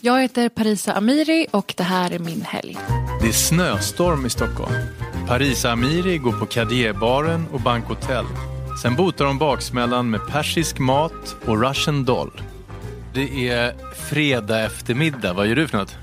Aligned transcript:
Jag 0.00 0.22
heter 0.22 0.48
Parisa 0.48 0.92
Amiri 0.92 1.46
och 1.50 1.74
det 1.76 1.82
här 1.82 2.10
är 2.10 2.18
min 2.18 2.42
helg. 2.42 2.76
Det 3.22 3.28
är 3.28 3.32
snöstorm 3.32 4.26
i 4.26 4.30
Stockholm. 4.30 4.74
Parisa 5.26 5.70
Amiri 5.70 6.18
går 6.18 6.32
på 6.32 6.46
Cadierbaren 6.46 7.46
och 7.52 7.60
Bankhotell. 7.60 8.24
Sen 8.82 8.96
botar 8.96 9.24
de 9.24 9.38
baksmällan 9.38 10.10
med 10.10 10.20
persisk 10.28 10.78
mat 10.78 11.36
och 11.46 11.62
Russian 11.62 12.04
doll. 12.04 12.42
Det 13.14 13.48
är 13.48 13.94
fredag 13.94 14.60
eftermiddag. 14.60 15.32
Vad 15.32 15.46
gör 15.46 15.56
du 15.56 15.68
för 15.68 15.78
något? 15.78 15.96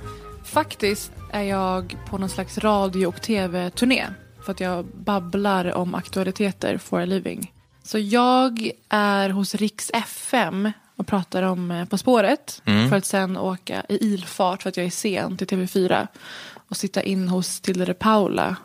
Faktiskt 0.44 1.12
är 1.32 1.44
jag 1.44 1.98
på 2.10 2.18
någon 2.18 2.30
slags 2.30 2.58
radio 2.58 3.08
och 3.08 3.22
tv-turné. 3.22 4.06
För 4.46 4.52
att 4.52 4.60
jag 4.60 4.86
babblar 4.86 5.74
om 5.74 5.96
aktualiteter 5.96 6.78
for 6.78 7.02
a 7.02 7.06
living. 7.06 7.52
Så 7.84 8.00
jag 8.00 8.72
är 8.90 9.30
hos 9.30 9.56
Riks 9.56 9.92
FM 9.94 10.72
och 10.96 11.08
pratar 11.08 11.44
om 11.44 11.72
eh, 11.72 11.86
På 11.86 11.98
spåret. 11.98 12.62
För 12.90 12.96
att 12.96 13.06
sen 13.06 13.38
åka 13.38 13.84
i 13.90 14.06
ilfart 14.06 14.62
för 14.62 14.70
att 14.70 14.78
jag 14.78 14.86
är 14.86 14.90
sen 14.90 15.38
till 15.38 15.48
TV4. 15.48 16.08
Och 16.68 16.78
sitta 16.78 17.04
in 17.04 17.28
hos 17.28 17.60
Tilde 17.60 17.86
de 17.86 17.94
Paula 17.94 18.56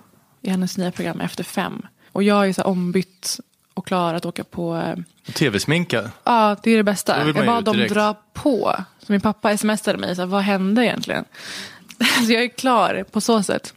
i 0.43 0.51
hennes 0.51 0.79
nya 0.79 0.93
program 0.93 1.21
Efter 1.21 1.45
fem. 1.45 1.87
Och 2.13 2.23
jag 2.23 2.49
är 2.49 2.53
så 2.53 2.63
ombytt 2.63 3.41
och 3.75 3.87
klar 3.87 4.15
att 4.15 4.27
åka 4.27 4.45
på 4.45 4.77
eh, 4.77 5.33
TV-sminka? 5.33 6.11
Ja, 6.25 6.57
det 6.63 6.71
är 6.71 6.77
det 6.77 6.85
bästa. 6.85 7.27
Jag 7.27 7.47
bad 7.47 7.65
dem 7.65 7.77
dra 7.89 8.15
på. 8.33 8.77
Så 8.99 9.13
min 9.13 9.21
pappa 9.21 9.57
smsade 9.57 9.99
mig, 9.99 10.17
så 10.17 10.23
här, 10.23 10.27
vad 10.27 10.43
hände 10.43 10.85
egentligen? 10.85 11.25
Så 12.27 12.33
jag 12.33 12.43
är 12.43 12.49
klar 12.49 13.05
på 13.11 13.21
så 13.21 13.43
sätt. 13.43 13.75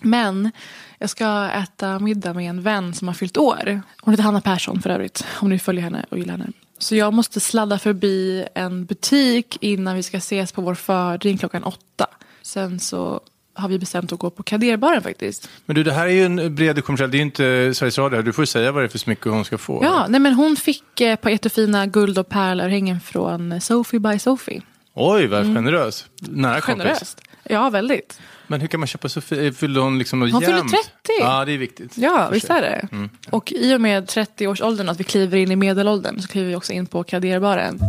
Men 0.00 0.50
jag 0.98 1.10
ska 1.10 1.50
äta 1.50 1.98
middag 1.98 2.34
med 2.34 2.50
en 2.50 2.62
vän 2.62 2.94
som 2.94 3.08
har 3.08 3.14
fyllt 3.14 3.36
år. 3.36 3.82
Hon 4.00 4.12
heter 4.12 4.24
Hanna 4.24 4.40
Persson 4.40 4.82
för 4.82 4.90
övrigt, 4.90 5.26
om 5.40 5.48
ni 5.48 5.58
följer 5.58 5.82
henne 5.82 6.06
och 6.10 6.18
gillar 6.18 6.32
henne. 6.32 6.52
Så 6.84 6.96
jag 6.96 7.12
måste 7.12 7.40
sladda 7.40 7.78
förbi 7.78 8.46
en 8.54 8.84
butik 8.84 9.58
innan 9.60 9.96
vi 9.96 10.02
ska 10.02 10.16
ses 10.16 10.52
på 10.52 10.62
vår 10.62 10.74
fördrink 10.74 11.40
klockan 11.40 11.64
åtta. 11.64 12.06
Sen 12.42 12.80
så 12.80 13.20
har 13.54 13.68
vi 13.68 13.78
bestämt 13.78 14.12
att 14.12 14.18
gå 14.18 14.30
på 14.30 14.42
Kaderbaren 14.42 15.02
faktiskt. 15.02 15.48
Men 15.66 15.76
du, 15.76 15.82
det 15.82 15.92
här 15.92 16.06
är 16.06 16.10
ju 16.10 16.24
en 16.24 16.54
bred 16.54 16.84
kommersiell. 16.84 17.10
Det 17.10 17.16
är 17.16 17.18
ju 17.18 17.24
inte 17.24 17.74
Sveriges 17.74 17.98
Radio. 17.98 18.22
Du 18.22 18.32
får 18.32 18.42
ju 18.42 18.46
säga 18.46 18.72
vad 18.72 18.82
det 18.82 18.86
är 18.86 18.88
för 18.88 18.98
smycke 18.98 19.28
hon 19.28 19.44
ska 19.44 19.58
få. 19.58 19.80
Ja, 19.82 20.06
nej 20.08 20.20
men 20.20 20.34
hon 20.34 20.56
fick 20.56 21.00
ett 21.00 21.20
par 21.20 21.30
jättefina 21.30 21.86
guld 21.86 22.18
och 22.18 22.28
pärlörhängen 22.28 23.00
från 23.00 23.60
Sophie 23.60 24.00
by 24.00 24.18
Sophie. 24.18 24.62
Oj, 24.94 25.26
vad 25.26 25.44
generös. 25.44 26.06
Nära 26.20 26.60
kompis. 26.60 26.74
Mm. 26.74 26.86
Generöst. 26.86 27.20
Ja, 27.44 27.70
väldigt. 27.70 28.20
Men 28.46 28.60
hur 28.60 28.68
kan 28.68 28.80
man 28.80 28.86
köpa 28.86 29.08
så 29.08 29.20
fi- 29.20 29.52
Fyllde 29.52 29.80
hon 29.80 29.98
liksom 29.98 30.20
något 30.20 30.32
Hon 30.32 30.40
fyller 30.42 30.56
jämnt? 30.56 30.70
30. 30.70 30.82
Ja, 31.20 31.44
det 31.44 31.52
är 31.52 31.58
viktigt. 31.58 31.98
Ja, 31.98 32.28
visst 32.32 32.50
är 32.50 32.62
det. 32.62 32.88
Mm. 32.92 33.10
Och 33.30 33.52
i 33.52 33.74
och 33.76 33.80
med 33.80 34.04
30-årsåldern, 34.08 34.88
att 34.88 35.00
vi 35.00 35.04
kliver 35.04 35.38
in 35.38 35.50
i 35.52 35.56
medelåldern, 35.56 36.20
så 36.22 36.28
kliver 36.28 36.48
vi 36.48 36.56
också 36.56 36.72
in 36.72 36.86
på 36.86 37.04
Kaderbaren. 37.04 37.80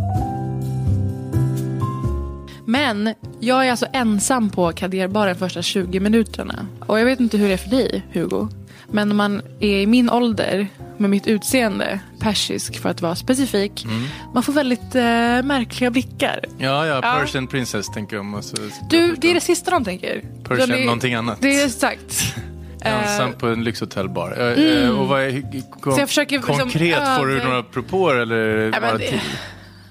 Men 2.66 3.14
jag 3.40 3.66
är 3.66 3.70
alltså 3.70 3.86
ensam 3.92 4.50
på 4.50 4.72
Kaderbaren 4.72 5.36
första 5.36 5.62
20 5.62 6.00
minuterna. 6.00 6.66
Och 6.80 7.00
jag 7.00 7.04
vet 7.04 7.20
inte 7.20 7.36
hur 7.36 7.46
det 7.48 7.52
är 7.52 7.58
för 7.58 7.70
dig, 7.70 8.06
Hugo. 8.12 8.48
Men 8.90 9.08
när 9.08 9.14
man 9.14 9.42
är 9.60 9.80
i 9.80 9.86
min 9.86 10.10
ålder, 10.10 10.68
med 10.98 11.10
mitt 11.10 11.26
utseende, 11.26 12.00
persisk 12.20 12.80
för 12.82 12.88
att 12.88 13.00
vara 13.02 13.16
specifik, 13.16 13.84
Mm. 13.84 14.04
man 14.34 14.42
får 14.42 14.52
väldigt 14.52 14.94
eh, 14.94 15.02
märkliga 15.42 15.90
blickar. 15.90 16.40
Ja, 16.58 16.86
ja, 16.86 17.00
Ja. 17.02 17.18
Persian 17.20 17.46
Princess 17.46 17.86
tänker 17.88 18.16
jag. 18.16 18.24
Måste 18.24 18.56
Du, 18.90 19.14
det 19.14 19.30
är 19.30 19.34
det 19.34 19.40
sista 19.40 19.70
de 19.70 19.84
tänker. 19.84 20.22
Persian 20.48 20.68
De 20.68 20.84
någonting 20.84 21.14
annat. 21.14 21.38
Det 21.40 21.60
är 21.60 21.66
exakt. 21.66 22.34
Ensam 22.82 23.32
på 23.32 23.46
en 23.46 23.64
lyxhotellbar. 23.64 24.36
Eh, 24.56 24.64
eh, 24.84 24.90
Och 25.00 25.08
vad 25.08 25.22
är, 25.22 25.42
kon- 25.80 25.94
Så 25.94 26.00
jag 26.00 26.08
försöker 26.08 26.36
liksom 26.36 26.58
konkret, 26.58 27.18
får 27.18 27.26
du 27.26 27.44
några 27.44 27.62
propåer 27.62 28.14
eller 28.16 28.70
Nej, 28.70 28.80
bara 28.80 28.92
men 28.98 29.00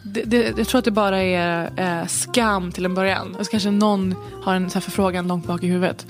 det, 0.05 0.23
det, 0.23 0.57
jag 0.57 0.67
tror 0.67 0.79
att 0.79 0.85
det 0.85 0.91
bara 0.91 1.23
är 1.23 1.69
eh, 1.77 2.07
skam 2.07 2.71
till 2.71 2.85
en 2.85 2.93
början. 2.93 3.35
Och 3.35 3.45
så 3.45 3.51
kanske 3.51 3.71
någon 3.71 4.15
har 4.43 4.55
en 4.55 4.69
så 4.69 4.73
här 4.73 4.81
förfrågan 4.81 5.27
långt 5.27 5.47
bak 5.47 5.63
i 5.63 5.67
huvudet. 5.67 6.05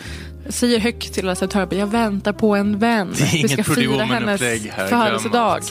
Säger 0.49 0.79
högt 0.79 1.13
till 1.13 1.25
alla 1.25 1.35
servitörer, 1.35 1.79
jag 1.79 1.87
väntar 1.87 2.33
på 2.33 2.55
en 2.55 2.79
vän. 2.79 3.13
Det 3.17 3.23
är 3.23 3.31
Vi 3.31 3.37
inget 3.37 3.51
ska 3.51 3.63
Pretty 3.63 3.81
fira 3.81 4.03
hennes 4.03 4.41
här, 4.41 4.87
födelsedag. 4.87 5.61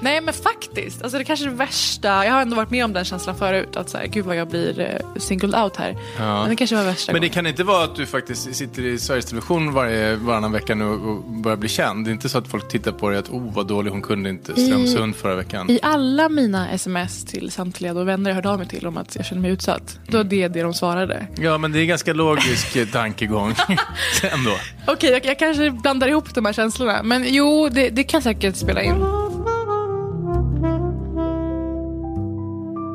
Nej 0.00 0.20
men 0.20 0.34
faktiskt, 0.34 1.02
alltså 1.02 1.18
det 1.18 1.24
kanske 1.24 1.46
är 1.46 1.50
det 1.50 1.56
värsta. 1.56 2.08
Jag 2.24 2.32
har 2.32 2.42
ändå 2.42 2.56
varit 2.56 2.70
med 2.70 2.84
om 2.84 2.92
den 2.92 3.04
känslan 3.04 3.36
förut. 3.38 3.76
Att 3.76 3.88
så 3.90 3.98
här, 3.98 4.06
gud 4.06 4.24
vad 4.24 4.36
jag 4.36 4.48
blir 4.48 4.80
eh, 4.80 5.20
singled 5.20 5.54
out 5.62 5.76
här. 5.76 5.96
Ja. 6.18 6.40
Men 6.40 6.50
det 6.50 6.56
kanske 6.56 6.76
var 6.76 6.84
värsta 6.84 7.12
Men 7.12 7.20
det 7.20 7.26
gången. 7.28 7.34
kan 7.34 7.46
inte 7.46 7.64
vara 7.64 7.84
att 7.84 7.96
du 7.96 8.06
faktiskt 8.06 8.54
sitter 8.54 8.82
i 8.84 8.98
Sveriges 8.98 9.26
Television 9.26 9.72
varje, 9.72 10.16
varannan 10.16 10.52
vecka 10.52 10.74
nu 10.74 10.84
och 10.84 11.22
börjar 11.24 11.56
bli 11.56 11.68
känd. 11.68 12.04
Det 12.04 12.10
är 12.10 12.12
inte 12.12 12.28
så 12.28 12.38
att 12.38 12.48
folk 12.48 12.68
tittar 12.68 12.92
på 12.92 13.10
dig 13.10 13.18
att 13.18 13.28
oh 13.28 13.52
vad 13.54 13.66
dålig 13.66 13.90
hon 13.90 14.02
kunde 14.02 14.30
inte 14.30 14.52
Strömsund 14.52 15.16
förra 15.16 15.34
veckan. 15.34 15.70
I 15.70 15.78
alla 15.82 16.28
mina 16.28 16.70
sms 16.70 17.24
till 17.24 17.50
samtliga 17.50 17.94
då 17.94 18.04
vänner 18.04 18.30
jag 18.30 18.34
hörde 18.34 18.50
av 18.50 18.58
mig 18.58 18.68
till 18.68 18.86
om 18.86 18.96
att 18.96 19.16
jag 19.16 19.24
känner 19.26 19.42
mig 19.42 19.50
utsatt. 19.50 19.98
Då 20.06 20.18
är 20.18 20.24
det 20.24 20.48
det 20.48 20.62
de 20.62 20.74
svarade. 20.74 21.26
Ja, 21.40 21.58
men 21.58 21.72
det 21.72 21.80
är 21.80 21.84
ganska 21.84 22.12
logisk 22.12 22.76
eh, 22.76 22.86
tankegång 22.88 23.54
ändå. 24.22 24.52
Okej, 24.86 25.10
jag, 25.10 25.26
jag 25.26 25.38
kanske 25.38 25.70
blandar 25.70 26.08
ihop 26.08 26.34
de 26.34 26.44
här 26.44 26.52
känslorna. 26.52 27.02
Men 27.02 27.24
jo, 27.28 27.68
det, 27.68 27.88
det 27.88 28.04
kan 28.04 28.22
säkert 28.22 28.56
spela 28.56 28.82
in. 28.82 28.94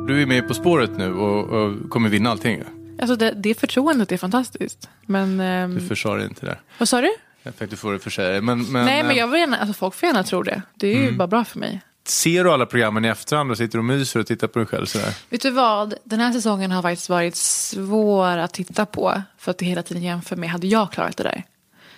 Du 0.06 0.22
är 0.22 0.26
med 0.26 0.48
På 0.48 0.54
spåret 0.54 0.90
nu 0.96 1.14
och, 1.14 1.44
och 1.44 1.90
kommer 1.90 2.08
vinna 2.08 2.30
allting. 2.30 2.62
Alltså 3.00 3.16
det, 3.16 3.34
det 3.36 3.54
förtroendet 3.54 4.12
är 4.12 4.16
fantastiskt. 4.16 4.88
Men, 5.06 5.40
ehm, 5.40 5.74
Du 5.74 5.80
försade 5.80 6.18
det 6.18 6.24
inte 6.24 6.46
där. 6.46 6.60
vad 6.78 6.88
sa 6.88 7.00
du? 7.00 7.10
Jag 7.42 7.56
tänkte 7.58 7.76
få 7.76 7.90
det 7.90 7.98
för 7.98 8.10
sig. 8.10 8.40
Men, 8.40 8.72
men, 8.72 8.84
Nej, 8.84 9.02
men 9.02 9.10
eh, 9.12 9.18
jag 9.18 9.28
vill 9.28 9.40
gärna, 9.40 9.56
alltså 9.56 9.72
folk 9.74 9.94
får 9.94 10.06
gärna 10.06 10.22
tro 10.24 10.42
det. 10.42 10.62
Det 10.74 10.88
är 10.88 11.02
ju 11.02 11.12
bara 11.12 11.28
bra 11.28 11.44
för 11.44 11.58
mig. 11.58 11.80
Ser 12.06 12.44
du 12.44 12.50
alla 12.50 12.66
programmen 12.66 13.04
i 13.04 13.08
efterhand 13.08 13.50
och 13.50 13.56
sitter 13.56 13.78
och 13.78 13.84
myser 13.84 14.20
och 14.20 14.26
tittar 14.26 14.46
på 14.46 14.58
dig 14.58 14.68
själv 14.68 14.86
sådär? 14.86 15.14
Vet 15.30 15.42
du 15.42 15.50
vad? 15.50 15.94
Den 16.04 16.20
här 16.20 16.32
säsongen 16.32 16.70
har 16.70 16.82
faktiskt 16.82 17.08
varit 17.08 17.36
svår 17.36 18.36
att 18.38 18.52
titta 18.54 18.86
på. 18.86 19.22
För 19.38 19.50
att 19.50 19.58
det 19.58 19.66
hela 19.66 19.82
tiden 19.82 20.02
jämför 20.02 20.36
med, 20.36 20.50
hade 20.50 20.66
jag 20.66 20.92
klarat 20.92 21.16
det 21.16 21.22
där? 21.22 21.44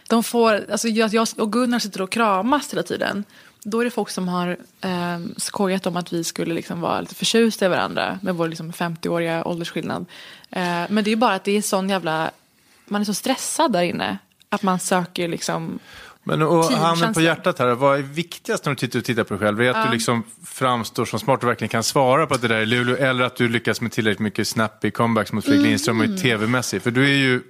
De 0.09 0.23
får, 0.23 0.71
alltså 0.71 0.88
jag, 0.88 1.15
jag 1.15 1.28
och 1.38 1.53
Gunnar 1.53 1.78
sitter 1.78 2.00
och 2.03 2.11
kramas 2.11 2.73
hela 2.73 2.83
tiden. 2.83 3.25
Då 3.69 3.81
är 3.81 3.84
det 3.84 3.91
folk 3.91 4.10
som 4.10 4.28
har 4.28 4.56
eh, 4.81 5.19
skojat 5.37 5.87
om 5.87 5.97
att 5.97 6.12
vi 6.12 6.25
skulle 6.25 6.54
liksom 6.54 6.81
vara 6.81 7.00
lite 7.00 7.15
förtjusta 7.15 7.66
i 7.66 7.69
varandra. 7.69 8.19
Med 8.22 8.34
vår 8.34 8.49
liksom 8.49 8.72
50-åriga 8.72 9.44
åldersskillnad. 9.44 10.06
Eh, 10.50 10.82
men 10.88 11.04
det 11.04 11.10
är 11.12 11.16
bara 11.16 11.34
att 11.34 11.44
det 11.44 11.56
är 11.56 11.62
sån 11.62 11.88
jävla, 11.88 12.31
man 12.84 13.00
är 13.00 13.05
så 13.05 13.15
stressad 13.15 13.72
där 13.72 13.82
inne. 13.82 14.19
Att 14.49 14.62
man 14.62 14.78
söker 14.78 15.28
liksom 15.28 15.78
Men 16.22 16.43
och 16.43 16.65
handen 16.65 17.15
på 17.15 17.21
hjärtat 17.21 17.59
här, 17.59 17.66
vad 17.66 17.99
är 17.99 18.03
viktigast 18.03 18.65
när 18.65 18.75
du 18.75 19.03
tittar, 19.03 19.25
på 19.25 19.34
dig 19.34 19.41
själv? 19.41 19.60
Är 19.60 19.71
att 19.71 19.87
du 19.87 19.93
liksom 19.93 20.22
framstår 20.44 21.05
som 21.05 21.19
smart 21.19 21.43
och 21.43 21.49
verkligen 21.49 21.69
kan 21.69 21.82
svara 21.82 22.26
på 22.26 22.34
att 22.34 22.43
det 22.43 22.49
där 22.49 22.56
är 22.56 22.66
Luleå 22.66 22.97
eller 22.97 23.25
att 23.25 23.37
du 23.37 23.49
lyckas 23.49 23.81
med 23.81 23.93
tillräckligt 23.93 24.21
mycket 24.21 24.49
snappy 24.49 24.91
comebacks 24.91 25.32
mot 25.32 25.44
Fredrik 25.44 25.66
Lindström 25.66 26.00
Mm. 26.00 26.12
och 26.12 26.19
är 26.19 26.22
tv-mässig? 26.22 26.82
För 26.82 26.91
du 26.91 27.05
är 27.05 27.16
ju 27.16 27.43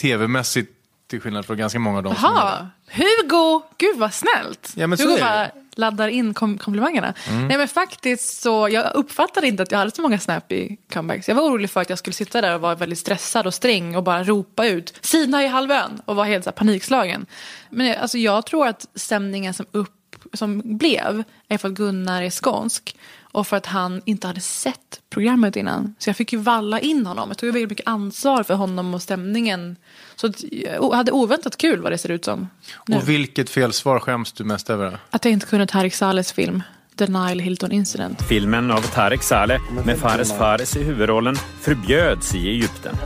tv-mässig 0.00 0.66
till 1.10 1.20
skillnad 1.20 1.46
från 1.46 1.56
ganska 1.56 1.78
många 1.78 1.96
av 1.96 2.02
dem 2.02 2.14
som 2.14 2.24
Jaha, 2.24 2.68
Hugo! 2.90 3.62
Gud 3.78 3.98
vad 3.98 4.14
snällt. 4.14 4.72
Ja, 4.76 4.86
men 4.86 4.98
så 4.98 5.04
Hugo 5.04 5.16
är 5.22 5.38
det. 5.44 5.50
Laddar 5.78 6.08
in 6.08 6.34
kom 6.34 6.58
komplimangerna. 6.58 7.14
Nej 7.48 7.58
men 7.58 7.68
faktiskt 7.68 8.42
så, 8.42 8.68
jag 8.68 8.94
uppfattade 8.94 9.46
inte 9.46 9.62
att 9.62 9.70
jag 9.72 9.78
hade 9.78 9.90
så 9.90 10.02
många 10.02 10.18
snappy 10.18 10.76
comebacks. 10.92 11.28
Jag 11.28 11.34
var 11.34 11.42
orolig 11.42 11.70
för 11.70 11.80
att 11.80 11.90
jag 11.90 11.98
skulle 11.98 12.14
sitta 12.14 12.40
där 12.40 12.54
och 12.54 12.60
vara 12.60 12.74
väldigt 12.74 12.98
stressad 12.98 13.46
och 13.46 13.54
sträng 13.54 13.96
och 13.96 14.02
bara 14.02 14.24
ropa 14.24 14.66
ut 14.66 14.94
Sina 15.00 15.44
i 15.44 15.46
halvön 15.46 16.02
och 16.04 16.16
vara 16.16 16.26
helt 16.26 16.44
så 16.44 16.52
panikslagen. 16.52 17.26
Men 17.70 17.98
alltså, 18.00 18.18
jag 18.18 18.46
tror 18.46 18.66
att 18.66 18.86
stämningen 18.94 19.54
som, 19.54 19.66
upp, 19.70 20.16
som 20.32 20.62
blev 20.64 21.24
är 21.48 21.58
för 21.58 21.68
att 21.68 21.74
Gunnar 21.74 22.22
är 22.22 22.30
skånsk. 22.30 22.96
Och 23.34 23.46
för 23.46 23.56
att 23.56 23.66
han 23.66 24.02
inte 24.04 24.26
hade 24.26 24.40
sett 24.40 25.00
programmet 25.10 25.56
innan. 25.56 25.94
Så 25.98 26.08
jag 26.08 26.16
fick 26.16 26.32
ju 26.32 26.38
valla 26.38 26.80
in 26.80 27.06
honom. 27.06 27.28
Jag 27.28 27.38
tog 27.38 27.46
ju 27.46 27.52
väldigt 27.52 27.70
mycket 27.70 27.88
ansvar 27.88 28.42
för 28.42 28.54
honom 28.54 28.94
och 28.94 29.02
stämningen. 29.02 29.76
Så 30.16 30.32
jag 30.50 30.90
hade 30.94 31.12
oväntat 31.12 31.56
kul 31.56 31.80
vad 31.82 31.92
det 31.92 31.98
ser 31.98 32.08
ut 32.10 32.24
som. 32.24 32.48
nu. 32.86 32.96
Och 32.96 33.08
vilket 33.08 33.50
felsvar 33.50 33.98
skäms 34.00 34.32
du 34.32 34.44
mest 34.44 34.70
över? 34.70 34.98
Att 35.10 35.24
jag 35.24 35.32
inte 35.32 35.46
kunde 35.46 35.66
Tarik 35.66 35.94
Salehs 35.94 36.32
film 36.32 36.62
The 36.96 37.06
Nile 37.06 37.42
Hilton 37.42 37.72
Incident. 37.72 38.22
Filmen 38.22 38.70
av 38.70 38.80
Tarek 38.80 39.22
Saleh 39.22 39.60
med 39.84 39.98
Fares 39.98 40.32
Fares 40.32 40.76
i 40.76 40.82
huvudrollen 40.82 41.36
förbjöds 41.60 42.34
i 42.34 42.48
Egypten. 42.48 42.96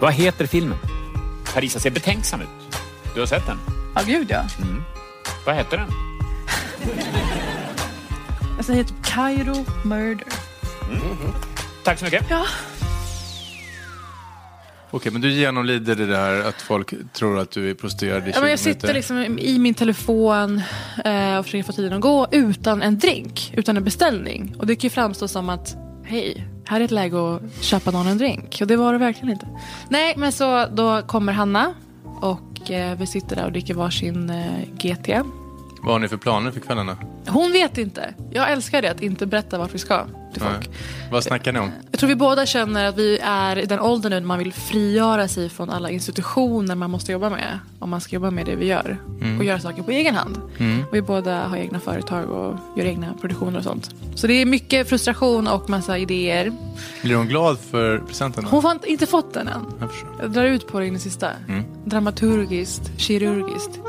Vad 0.00 0.12
heter 0.12 0.46
filmen? 0.46 0.78
Parisa 1.54 1.78
ser 1.80 1.90
betänksam 1.90 2.40
ut. 2.40 2.48
Du 3.14 3.20
har 3.20 3.26
sett 3.26 3.46
den? 3.46 3.58
Ja, 3.94 4.02
gud 4.06 4.26
ja. 4.30 4.44
Vad 5.46 5.54
heter 5.54 5.76
den? 5.76 5.88
Det 8.56 8.72
heter 8.72 8.94
typ 8.94 9.04
Cairo 9.04 9.64
Murder. 9.84 10.26
Tack 11.84 11.98
så 11.98 12.04
mycket. 12.04 12.26
Ja. 12.30 12.44
Okej, 14.90 15.12
men 15.12 15.20
du 15.20 15.30
genomlider 15.30 15.94
det 15.94 16.06
där 16.06 16.48
att 16.48 16.62
folk 16.62 16.94
tror 17.12 17.38
att 17.38 17.50
du 17.50 17.70
är 17.70 17.74
prostituerad 17.74 18.22
i 18.22 18.26
20 18.26 18.32
Ja, 18.34 18.40
men 18.40 18.50
jag 18.50 18.58
sitter 18.58 18.94
liksom 18.94 19.38
i 19.38 19.58
min 19.58 19.74
telefon 19.74 20.62
eh, 21.04 21.36
och 21.38 21.44
försöker 21.44 21.64
få 21.64 21.72
tiden 21.72 21.92
att 21.92 22.00
gå 22.00 22.26
utan 22.30 22.82
en 22.82 22.98
drink, 22.98 23.52
utan 23.56 23.76
en 23.76 23.84
beställning. 23.84 24.54
Och 24.58 24.66
det 24.66 24.76
kan 24.76 24.82
ju 24.82 24.90
framstå 24.90 25.28
som 25.28 25.48
att, 25.48 25.76
hej, 26.04 26.46
här 26.66 26.80
är 26.80 26.84
ett 26.84 26.90
läge 26.90 27.34
att 27.34 27.64
köpa 27.64 27.90
någon 27.90 28.06
en 28.06 28.18
drink. 28.18 28.58
Och 28.60 28.66
det 28.66 28.76
var 28.76 28.92
det 28.92 28.98
verkligen 28.98 29.32
inte. 29.32 29.48
Nej, 29.88 30.14
men 30.16 30.32
så 30.32 30.66
då 30.66 31.02
kommer 31.02 31.32
Hanna 31.32 31.74
och 32.20 32.70
eh, 32.70 32.98
vi 32.98 33.06
sitter 33.06 33.36
där 33.36 33.44
och 33.44 33.52
dricker 33.52 33.74
varsin 33.74 34.30
eh, 34.30 34.62
GT. 34.78 35.08
Vad 35.82 35.92
har 35.94 35.98
ni 35.98 36.08
för 36.08 36.16
planer 36.16 36.50
för 36.50 36.60
kvällarna? 36.60 36.96
Hon 37.28 37.52
vet 37.52 37.78
inte. 37.78 38.14
Jag 38.30 38.52
älskar 38.52 38.82
det, 38.82 38.90
att 38.90 39.00
inte 39.02 39.26
berätta 39.26 39.58
vart 39.58 39.74
vi 39.74 39.78
ska. 39.78 40.04
till 40.32 40.42
folk. 40.42 40.70
Vad 41.12 41.24
snackar 41.24 41.52
ni 41.52 41.58
om? 41.58 41.70
Jag 41.90 42.00
tror 42.00 42.08
vi 42.08 42.16
båda 42.16 42.46
känner 42.46 42.84
att 42.84 42.96
vi 42.98 43.18
är 43.22 43.58
i 43.58 43.66
den 43.66 43.80
åldern 43.80 44.10
nu 44.12 44.20
när 44.20 44.26
man 44.26 44.38
vill 44.38 44.52
frigöra 44.52 45.28
sig 45.28 45.48
från 45.48 45.70
alla 45.70 45.90
institutioner 45.90 46.74
man 46.74 46.90
måste 46.90 47.12
jobba 47.12 47.30
med. 47.30 47.58
Om 47.78 47.90
man 47.90 48.00
ska 48.00 48.16
jobba 48.16 48.30
med 48.30 48.46
det 48.46 48.56
vi 48.56 48.66
gör. 48.66 48.98
Och 49.38 49.44
göra 49.44 49.60
saker 49.60 49.82
på 49.82 49.90
egen 49.90 50.14
hand. 50.14 50.36
Och 50.88 50.94
vi 50.94 51.02
båda 51.02 51.48
har 51.48 51.56
egna 51.56 51.80
företag 51.80 52.30
och 52.30 52.56
gör 52.76 52.84
egna 52.84 53.14
produktioner 53.20 53.58
och 53.58 53.64
sånt. 53.64 53.90
Så 54.14 54.26
det 54.26 54.32
är 54.34 54.46
mycket 54.46 54.88
frustration 54.88 55.48
och 55.48 55.70
massa 55.70 55.98
idéer. 55.98 56.52
Blir 57.02 57.16
hon 57.16 57.26
glad 57.28 57.58
för 57.58 57.98
presenten? 57.98 58.44
då? 58.44 58.50
Hon 58.50 58.64
har 58.64 58.78
inte- 58.86 59.06
fått 59.06 59.34
den 59.34 59.48
än. 59.48 59.60
Jag. 59.80 59.88
Jag 60.22 60.30
drar 60.30 60.44
ut 60.44 60.66
på 60.68 60.80
det 60.80 60.86
in 60.86 60.96
i 60.96 60.98
sista. 60.98 61.30
Dramaturgiskt, 61.84 62.90
kirurgiskt. 63.00 63.80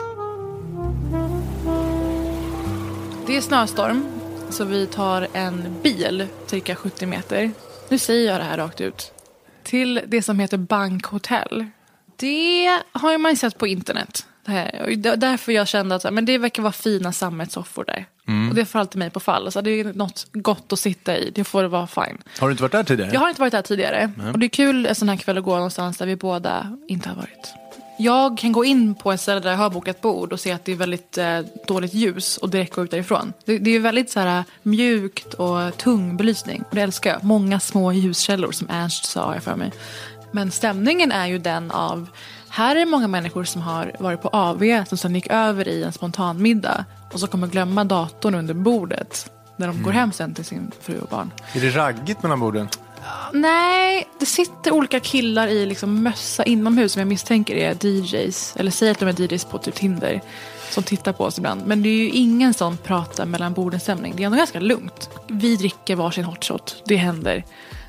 Det 3.27 3.37
är 3.37 3.41
snöstorm, 3.41 4.05
så 4.49 4.65
vi 4.65 4.87
tar 4.87 5.27
en 5.33 5.75
bil 5.83 6.27
cirka 6.45 6.75
70 6.75 7.05
meter. 7.05 7.51
Nu 7.89 7.97
säger 7.97 8.31
jag 8.31 8.41
det 8.41 8.43
här 8.43 8.57
rakt 8.57 8.81
ut. 8.81 9.11
Till 9.63 10.01
det 10.07 10.21
som 10.21 10.39
heter 10.39 10.57
bankhotell. 10.57 11.65
Det 12.15 12.81
har 12.91 13.11
ju 13.11 13.17
man 13.17 13.31
ju 13.31 13.35
sett 13.35 13.57
på 13.57 13.67
internet. 13.67 14.25
Det 14.45 14.51
här. 14.51 14.95
Därför 15.17 15.51
jag 15.51 15.67
kände 15.67 15.95
att 15.95 16.13
men 16.13 16.25
det 16.25 16.37
verkar 16.37 16.63
vara 16.63 16.73
fina 16.73 17.13
sammetssoffor 17.13 17.83
där. 17.85 18.05
Och 18.49 18.55
det 18.55 18.65
får 18.65 18.79
alltid 18.79 18.99
mig 18.99 19.09
på 19.09 19.19
fall. 19.19 19.51
Så 19.51 19.61
det 19.61 19.71
är 19.71 19.93
något 19.93 20.27
gott 20.33 20.73
att 20.73 20.79
sitta 20.79 21.17
i. 21.17 21.31
Det 21.35 21.43
får 21.43 21.61
det 21.61 21.67
vara 21.67 21.87
fine. 21.87 22.17
Har 22.39 22.47
du 22.47 22.51
inte 22.51 22.63
varit 22.63 22.71
där 22.71 22.83
tidigare? 22.83 23.11
Jag 23.13 23.19
har 23.19 23.29
inte 23.29 23.41
varit 23.41 23.51
där 23.51 23.61
tidigare. 23.61 24.11
Och 24.33 24.39
det 24.39 24.45
är 24.45 24.49
kul 24.49 24.85
en 24.85 24.95
sån 24.95 25.09
här 25.09 25.17
kväll 25.17 25.37
att 25.37 25.43
gå 25.43 25.55
någonstans 25.55 25.97
där 25.97 26.05
vi 26.05 26.15
båda 26.15 26.77
inte 26.87 27.09
har 27.09 27.15
varit. 27.15 27.53
Jag 27.99 28.37
kan 28.37 28.51
gå 28.51 28.65
in 28.65 28.95
på 28.95 29.11
ett 29.11 29.21
ställe 29.21 29.39
där 29.39 29.51
jag 29.51 29.57
har 29.57 29.69
bokat 29.69 30.01
bord 30.01 30.33
och 30.33 30.39
se 30.39 30.51
att 30.51 30.65
det 30.65 30.71
är 30.71 30.75
väldigt 30.75 31.17
eh, 31.17 31.39
dåligt 31.67 31.93
ljus 31.93 32.37
och 32.37 32.49
direkt 32.49 32.75
gå 32.75 32.83
ut 32.83 32.91
därifrån. 32.91 33.33
Det, 33.45 33.57
det 33.57 33.75
är 33.75 33.79
väldigt 33.79 34.11
så 34.11 34.19
här, 34.19 34.43
mjukt 34.63 35.33
och 35.33 35.77
tung 35.77 36.17
belysning 36.17 36.63
och 36.69 36.75
det 36.75 36.81
älskar 36.81 37.09
jag. 37.13 37.23
Många 37.23 37.59
små 37.59 37.91
ljuskällor 37.91 38.51
som 38.51 38.69
Ernst 38.69 39.05
sa 39.05 39.33
jag 39.33 39.43
för 39.43 39.55
mig. 39.55 39.71
Men 40.31 40.51
stämningen 40.51 41.11
är 41.11 41.27
ju 41.27 41.37
den 41.37 41.71
av, 41.71 42.09
här 42.49 42.75
är 42.75 42.79
det 42.79 42.85
många 42.85 43.07
människor 43.07 43.43
som 43.43 43.61
har 43.61 43.91
varit 43.99 44.21
på 44.21 44.29
AV 44.29 44.85
som 44.85 44.97
sen 44.97 45.15
gick 45.15 45.27
över 45.27 45.67
i 45.67 45.83
en 45.83 45.93
spontanmiddag 45.93 46.85
och 47.13 47.19
så 47.19 47.27
kommer 47.27 47.47
glömma 47.47 47.83
datorn 47.83 48.35
under 48.35 48.53
bordet 48.53 49.31
när 49.57 49.67
de 49.67 49.83
går 49.83 49.91
hem 49.91 50.11
sen 50.11 50.33
till 50.33 50.45
sin 50.45 50.71
fru 50.81 50.99
och 50.99 51.07
barn. 51.07 51.31
Är 51.53 51.61
det 51.61 51.69
raggigt 51.69 52.23
mellan 52.23 52.39
borden? 52.39 52.67
Nej, 53.33 54.07
det 54.19 54.25
sitter 54.25 54.71
olika 54.71 54.99
killar 54.99 55.47
i 55.47 55.65
liksom 55.65 56.03
mössa 56.03 56.43
inomhus 56.43 56.91
som 56.91 56.99
jag 56.99 57.07
misstänker 57.07 57.55
är 57.55 57.85
DJs. 57.85 58.53
Eller 58.55 58.71
säger 58.71 58.91
att 58.91 58.99
de 58.99 59.09
är 59.09 59.21
DJs 59.21 59.45
på 59.45 59.57
typ 59.57 59.75
Tinder. 59.75 60.21
Som 60.69 60.83
tittar 60.83 61.13
på 61.13 61.23
oss 61.23 61.37
ibland. 61.37 61.67
Men 61.67 61.83
det 61.83 61.89
är 61.89 61.97
ju 61.97 62.09
ingen 62.09 62.53
sån 62.53 62.77
prata 62.77 63.25
mellan 63.25 63.53
borden 63.53 63.79
stämning. 63.79 64.13
Det 64.15 64.23
är 64.23 64.25
ändå 64.25 64.37
ganska 64.37 64.59
lugnt. 64.59 65.09
Vi 65.27 65.55
dricker 65.55 65.95
varsin 65.95 66.23
hotshot. 66.23 66.83
Det 66.85 66.95
händer. 66.95 67.45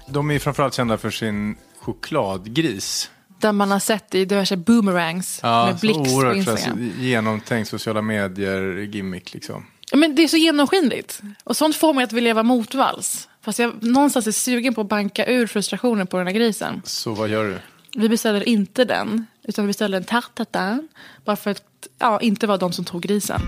De 0.06 0.30
är 0.30 0.34
ju 0.34 0.40
framförallt 0.40 0.74
kända 0.74 0.98
för 0.98 1.10
sin 1.10 1.56
chokladgris. 1.80 3.10
Där 3.40 3.52
man 3.52 3.70
har 3.70 3.78
sett 3.78 4.14
i 4.14 4.24
diverse 4.24 4.56
boomerangs 4.56 5.42
med 5.42 5.80
så 5.80 5.86
blixt 5.86 6.04
på 6.04 6.10
oerhört 6.10 6.36
Instagram. 6.36 6.92
så 6.96 7.02
genomtänkt 7.02 7.70
sociala 7.70 8.02
medier-gimmick 8.02 9.34
liksom. 9.34 9.66
Men 9.92 10.14
det 10.14 10.22
är 10.22 10.28
så 10.28 10.36
genomskinligt. 10.36 11.20
Och 11.44 11.56
sånt 11.56 11.76
får 11.76 11.94
mig 11.94 12.04
att 12.04 12.12
vilja 12.12 12.34
vara 12.34 12.42
motvalls. 12.42 13.28
Fast 13.42 13.58
jag 13.58 13.82
någonstans 13.82 14.26
är 14.26 14.32
sugen 14.32 14.74
på 14.74 14.80
att 14.80 14.88
banka 14.88 15.26
ur 15.26 15.46
frustrationen 15.46 16.06
på 16.06 16.18
den 16.18 16.26
här 16.26 16.34
grisen. 16.34 16.82
Så 16.84 17.14
vad 17.14 17.28
gör 17.28 17.44
du? 17.44 17.58
Vi 18.00 18.08
beställer 18.08 18.48
inte 18.48 18.84
den, 18.84 19.26
utan 19.42 19.64
vi 19.64 19.68
beställer 19.68 19.96
en 19.96 20.04
tarte 20.04 20.44
tatin. 20.44 20.88
Bara 21.24 21.36
för 21.36 21.50
att 21.50 21.62
ja, 21.98 22.20
inte 22.20 22.46
vara 22.46 22.58
de 22.58 22.72
som 22.72 22.84
tog 22.84 23.02
grisen. 23.02 23.40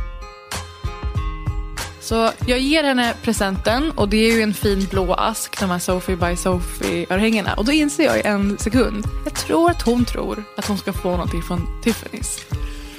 Så 2.01 2.31
jag 2.47 2.59
ger 2.59 2.85
henne 2.85 3.15
presenten 3.23 3.91
och 3.91 4.09
det 4.09 4.17
är 4.17 4.37
ju 4.37 4.43
en 4.43 4.55
fin 4.55 4.87
blå 4.91 5.15
ask, 5.15 5.61
de 5.61 5.71
här 5.71 5.79
Sophie 5.79 6.17
by 6.17 6.37
Sophie-örhängena. 6.37 7.55
Och 7.55 7.65
då 7.65 7.73
inser 7.73 8.05
jag 8.05 8.19
i 8.19 8.23
en 8.25 8.59
sekund, 8.59 9.05
jag 9.25 9.35
tror 9.35 9.71
att 9.71 9.83
hon 9.83 10.05
tror 10.05 10.45
att 10.57 10.67
hon 10.67 10.79
ska 10.79 10.93
få 10.93 11.11
någonting 11.11 11.43
från 11.43 11.67
Tiffany's. 11.85 12.41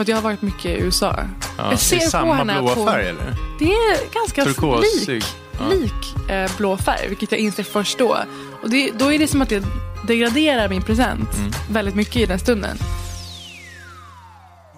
För 0.01 0.03
att 0.03 0.07
jag 0.09 0.17
har 0.17 0.21
varit 0.21 0.41
mycket 0.41 0.65
i 0.65 0.81
USA. 0.83 1.15
Ja, 1.57 1.69
jag 1.71 1.79
ser 1.79 1.95
det 1.97 2.01
är 2.01 2.05
på 2.05 2.11
samma 2.11 2.33
henne 2.33 2.53
blåa 2.61 2.73
hon- 2.75 2.87
färg 2.87 3.07
eller? 3.09 3.35
Det 3.59 3.65
är 3.73 4.13
ganska 4.13 4.43
Turkosig. 4.43 5.09
lik, 5.13 5.25
Ja. 5.59 5.67
lik 5.69 6.29
eh, 6.29 6.51
blå 6.57 6.77
färg, 6.77 7.07
vilket 7.09 7.31
jag 7.31 7.41
inser 7.41 7.63
först 7.63 7.97
då. 7.97 8.17
Och 8.63 8.69
det, 8.69 8.91
då 8.99 9.13
är 9.13 9.19
det 9.19 9.27
som 9.27 9.41
att 9.41 9.49
det 9.49 9.63
degraderar 10.07 10.69
min 10.69 10.81
present 10.81 11.37
Mm. 11.37 11.51
väldigt 11.69 11.95
mycket 11.95 12.15
i 12.15 12.25
den 12.25 12.39
stunden. 12.39 12.77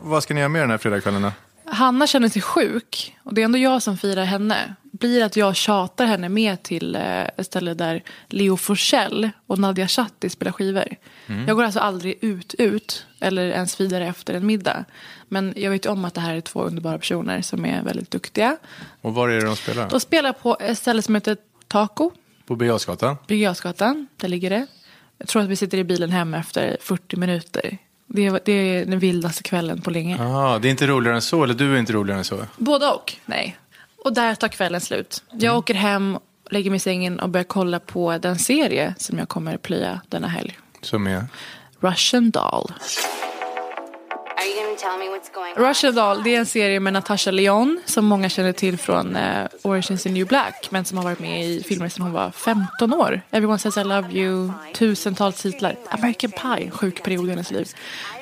Vad 0.02 0.24
ska 0.24 0.34
ni 0.34 0.40
göra 0.40 0.50
med 0.50 0.62
den 0.62 0.70
här 0.72 0.78
fredagskvällen 0.78 1.22
då? 1.22 1.32
Hanna 1.72 2.08
känner 2.08 2.30
sig 2.30 2.42
sjuk 2.42 3.16
och 3.24 3.34
det 3.34 3.42
är 3.42 3.46
ändå 3.46 3.58
jag 3.58 3.84
som 3.84 3.98
firar 3.98 4.26
henne. 4.26 4.76
Blir 5.04 5.24
att 5.24 5.36
jag 5.36 5.56
tjatar 5.56 6.06
henne 6.06 6.30
med 6.30 6.64
till 6.64 6.96
eh, 6.96 7.24
ett 7.24 7.46
ställe 7.46 7.74
där 7.74 8.04
Leo 8.28 8.58
Forsell 8.58 9.30
och 9.48 9.60
Nadia 9.60 9.88
Chatti 9.88 10.30
spelar 10.30 10.52
skivor. 10.52 10.96
Jag 11.48 11.56
går 11.56 11.64
alltså 11.64 11.80
aldrig 11.80 12.18
ut, 12.22 12.54
ut 12.54 13.06
eller 13.20 13.44
ens 13.48 13.82
vidare 13.82 14.08
efter 14.08 14.34
en 14.34 14.46
middag. 14.46 14.86
Men 15.28 15.54
jag 15.58 15.72
vet 15.72 15.86
ju 15.86 15.90
om 15.90 16.06
att 16.06 16.14
det 16.14 16.22
här 16.22 16.36
är 16.36 16.42
två 16.42 16.64
underbara 16.64 16.98
personer 16.98 17.42
som 17.42 17.66
är 17.66 17.84
väldigt 17.84 18.12
duktiga. 18.12 18.58
Och 19.02 19.14
var 19.14 19.30
är 19.30 19.40
det 19.40 19.46
de 19.46 19.56
spelar? 19.56 19.90
De 19.90 20.00
spelar 20.00 20.34
på 20.34 20.58
ett 20.60 20.78
ställe 20.78 21.02
som 21.02 21.16
heter 21.16 21.38
Taco, 21.68 22.12
På 22.46 22.56
Birger? 22.56 23.28
Birger. 23.28 24.06
Där 24.18 24.28
ligger 24.28 24.50
det. 24.50 24.68
Jag 25.18 25.28
tror 25.28 25.42
att 25.42 25.48
vi 25.50 25.56
sitter 25.56 25.78
i 25.78 25.84
bilen 25.84 26.10
hem 26.10 26.34
efter 26.34 26.78
40 26.82 27.18
minuter. 27.18 27.78
Det 28.08 28.26
är, 28.26 28.40
det 28.46 28.52
är 28.52 28.86
den 28.86 29.00
vildaste 29.00 29.44
kvällen 29.44 29.82
på 29.82 29.92
länge. 29.92 30.18
Ah, 30.22 30.60
det 30.60 30.68
är 30.68 30.70
inte 30.70 30.88
roligare 30.88 31.16
än 31.16 31.22
så, 31.22 31.44
eller 31.44 31.54
du 31.54 31.76
är 31.76 31.80
inte 31.80 31.94
roligare 31.94 32.18
än 32.18 32.26
så? 32.26 32.46
Både 32.58 32.88
och, 32.88 33.14
nej. 33.26 33.58
Och 34.04 34.14
där 34.14 34.36
tar 34.36 34.48
kvällen 34.48 34.82
slut. 34.82 35.24
Jag 35.32 35.58
åker 35.58 35.74
hem, 35.74 36.20
lägger 36.50 36.70
mig 36.70 36.78
i 36.78 36.80
sängen 36.80 37.20
och 37.20 37.30
börjar 37.30 37.44
kolla 37.44 37.80
på 37.80 38.18
den 38.18 38.40
serie 38.40 38.96
som 38.98 39.18
jag 39.18 39.30
kommer 39.30 39.58
plöja 39.58 40.02
denna 40.10 40.28
helg. 40.28 40.58
Som 40.82 41.08
är? 41.08 41.26
Russian 41.80 42.32
Doll. 42.32 42.74
Russian 45.56 45.96
Doll, 45.96 46.24
det 46.24 46.36
är 46.36 46.40
en 46.40 46.46
serie 46.46 46.80
med 46.80 46.94
Natasha 46.94 47.32
Lyonne 47.32 47.82
som 47.86 48.06
många 48.06 48.30
känner 48.30 48.52
till 48.52 48.78
från 48.78 49.16
eh, 49.16 49.48
Origins 49.62 50.06
in 50.06 50.14
New 50.14 50.28
Black 50.28 50.68
men 50.70 50.86
som 50.86 50.98
har 50.98 51.04
varit 51.04 51.20
med 51.20 51.46
i 51.46 51.64
filmer 51.64 51.90
sedan 51.90 52.04
hon 52.04 52.12
var 52.12 52.32
15 52.32 52.94
år. 52.94 53.22
Everyone 53.32 53.60
says 53.60 53.78
I 53.78 53.84
love 53.84 54.12
you, 54.12 54.52
tusentals 54.74 55.42
titlar. 55.42 55.76
American 55.90 56.32
Pie, 56.32 56.72
sjuk 56.72 57.04
period 57.04 57.28
i 57.28 57.30
hennes 57.30 57.52
liv. 57.52 57.68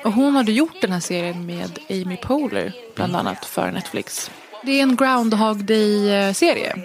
Och 0.04 0.12
hon 0.12 0.36
hade 0.36 0.52
gjort 0.52 0.80
den 0.80 0.92
här 0.92 1.00
serien 1.00 1.46
med 1.46 1.78
Amy 1.90 2.16
Poehler 2.16 2.72
bland 2.94 3.16
annat 3.16 3.44
för 3.44 3.70
Netflix. 3.70 4.30
Det 4.64 4.72
är 4.72 4.82
en 4.82 4.96
Groundhog 4.96 5.64
Day-serie. 5.64 6.76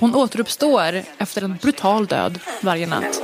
Hon 0.00 0.14
återuppstår 0.14 1.02
efter 1.18 1.42
en 1.42 1.56
brutal 1.62 2.06
död 2.06 2.40
varje 2.62 2.86
natt. 2.86 3.22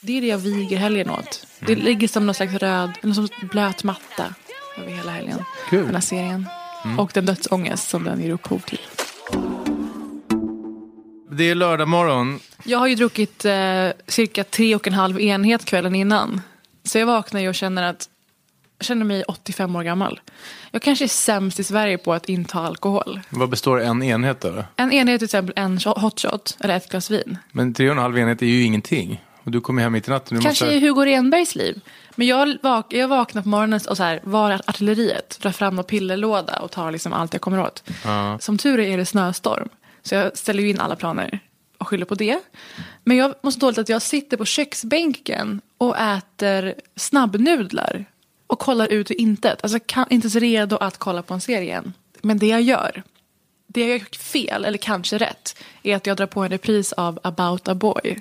Det 0.00 0.16
är 0.16 0.20
det 0.20 0.26
jag 0.26 0.38
viger 0.38 0.76
helgen 0.76 1.10
åt. 1.10 1.46
Det 1.60 1.74
ligger 1.74 2.08
som 2.08 2.26
någon 2.26 2.34
slags 2.34 2.54
röd, 2.54 2.90
någon 3.02 3.14
slags 3.14 3.40
blöt 3.50 3.84
matta 3.84 4.34
över 4.78 4.90
hela 4.90 5.10
helgen. 5.10 5.44
Kul. 5.68 5.84
Den 5.84 5.94
här 5.94 6.02
serien. 6.02 6.48
Och 6.98 7.10
den 7.14 7.26
dödsångest 7.26 7.88
som 7.88 8.04
den 8.04 8.22
ger 8.22 8.30
upphov 8.30 8.58
till. 8.58 8.80
Det 11.30 11.50
är 11.50 11.54
lördag 11.54 11.88
morgon. 11.88 12.40
Jag 12.64 12.78
har 12.78 12.86
ju 12.86 12.94
druckit 12.94 13.44
eh, 13.44 13.88
cirka 14.06 14.44
tre 14.44 14.74
och 14.74 14.86
en 14.86 14.94
halv 14.94 15.20
enhet 15.20 15.64
kvällen 15.64 15.94
innan. 15.94 16.40
Så 16.84 16.98
jag 16.98 17.06
vaknar 17.06 17.40
ju 17.40 17.48
och 17.48 17.54
känner 17.54 17.82
att 17.82 18.08
känner 18.84 19.04
mig 19.04 19.24
85 19.24 19.76
år 19.76 19.82
gammal. 19.82 20.20
Jag 20.70 20.82
kanske 20.82 21.04
är 21.04 21.08
sämst 21.08 21.60
i 21.60 21.64
Sverige 21.64 21.98
på 21.98 22.12
att 22.12 22.28
inta 22.28 22.58
alkohol. 22.58 23.20
Vad 23.28 23.48
består 23.48 23.80
en 23.80 24.02
enhet 24.02 24.40
då? 24.40 24.64
En 24.76 24.92
enhet 24.92 25.14
är 25.14 25.18
till 25.18 25.24
exempel 25.24 25.54
en 25.56 25.78
hot 25.78 26.20
shot 26.20 26.56
eller 26.60 26.76
ett 26.76 26.90
glas 26.90 27.10
vin. 27.10 27.38
Men 27.52 27.74
tre 27.74 27.86
och 27.86 27.92
en 27.92 28.02
halv 28.02 28.18
enhet 28.18 28.42
är 28.42 28.46
ju 28.46 28.62
ingenting. 28.62 29.22
Och 29.44 29.50
du 29.50 29.60
kommer 29.60 29.82
hem 29.82 29.92
mitt 29.92 30.08
i 30.08 30.10
natten. 30.10 30.36
Du 30.36 30.42
Kanske 30.42 30.64
måste... 30.64 30.76
i 30.76 30.80
Hugo 30.80 31.04
Renbergs 31.04 31.54
liv. 31.54 31.80
Men 32.14 32.26
jag, 32.26 32.56
vak 32.62 32.92
jag 32.92 33.08
vaknar 33.08 33.42
på 33.42 33.48
morgonen 33.48 33.80
och 33.88 33.96
så 33.96 34.02
här, 34.02 34.20
var 34.22 34.50
är 34.50 34.60
artilleriet? 34.66 35.38
Drar 35.42 35.52
fram 35.52 35.76
någon 35.76 35.84
pillerlåda 35.84 36.58
och 36.58 36.70
tar 36.70 36.90
liksom 36.90 37.12
allt 37.12 37.32
jag 37.32 37.40
kommer 37.40 37.60
åt. 37.60 37.82
Ja. 38.04 38.38
Som 38.38 38.58
tur 38.58 38.80
är 38.80 38.88
är 38.88 38.96
det 38.96 39.06
snöstorm. 39.06 39.68
Så 40.02 40.14
jag 40.14 40.36
ställer 40.36 40.62
ju 40.62 40.70
in 40.70 40.80
alla 40.80 40.96
planer 40.96 41.40
och 41.78 41.88
skyller 41.88 42.04
på 42.06 42.14
det. 42.14 42.38
Men 43.04 43.16
jag 43.16 43.34
måste 43.42 43.60
dåligt 43.60 43.78
att 43.78 43.88
jag 43.88 44.02
sitter 44.02 44.36
på 44.36 44.44
köksbänken 44.44 45.60
och 45.78 45.98
äter 45.98 46.74
snabbnudlar. 46.96 48.04
Och 48.52 48.58
kollar 48.58 48.92
ut 48.92 49.10
i 49.10 49.14
intet. 49.14 49.58
Alltså 49.62 49.78
kan, 49.86 50.06
inte 50.10 50.30
så 50.30 50.38
redo 50.38 50.76
att 50.76 50.98
kolla 50.98 51.22
på 51.22 51.34
en 51.34 51.40
serie 51.40 51.76
än. 51.76 51.92
Men 52.20 52.38
det 52.38 52.46
jag 52.46 52.62
gör, 52.62 53.02
det 53.66 53.80
jag 53.80 53.88
gör 53.90 54.18
fel, 54.18 54.64
eller 54.64 54.78
kanske 54.78 55.18
rätt, 55.18 55.56
är 55.82 55.96
att 55.96 56.06
jag 56.06 56.16
drar 56.16 56.26
på 56.26 56.40
en 56.40 56.48
repris 56.48 56.92
av 56.92 57.20
About 57.22 57.68
a 57.68 57.74
boy. 57.74 58.20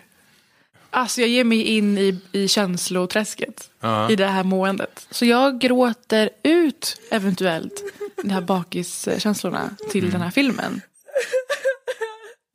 Alltså 0.89 1.21
jag 1.21 1.29
ger 1.29 1.43
mig 1.43 1.61
in 1.61 1.97
i, 1.97 2.19
i 2.31 2.47
känsloträsket. 2.47 3.69
Ja. 3.79 4.11
I 4.11 4.15
det 4.15 4.27
här 4.27 4.43
måendet. 4.43 5.07
Så 5.11 5.25
jag 5.25 5.59
gråter 5.59 6.29
ut 6.43 7.01
eventuellt 7.11 7.83
de 8.23 8.29
här 8.29 8.41
bakiskänslorna 8.41 9.75
till 9.91 10.11
den 10.11 10.21
här 10.21 10.31
filmen. 10.31 10.81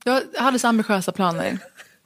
Jag 0.05 0.23
hade 0.37 0.59
så 0.59 0.69
ambitiösa 0.69 1.13
planer. 1.13 1.59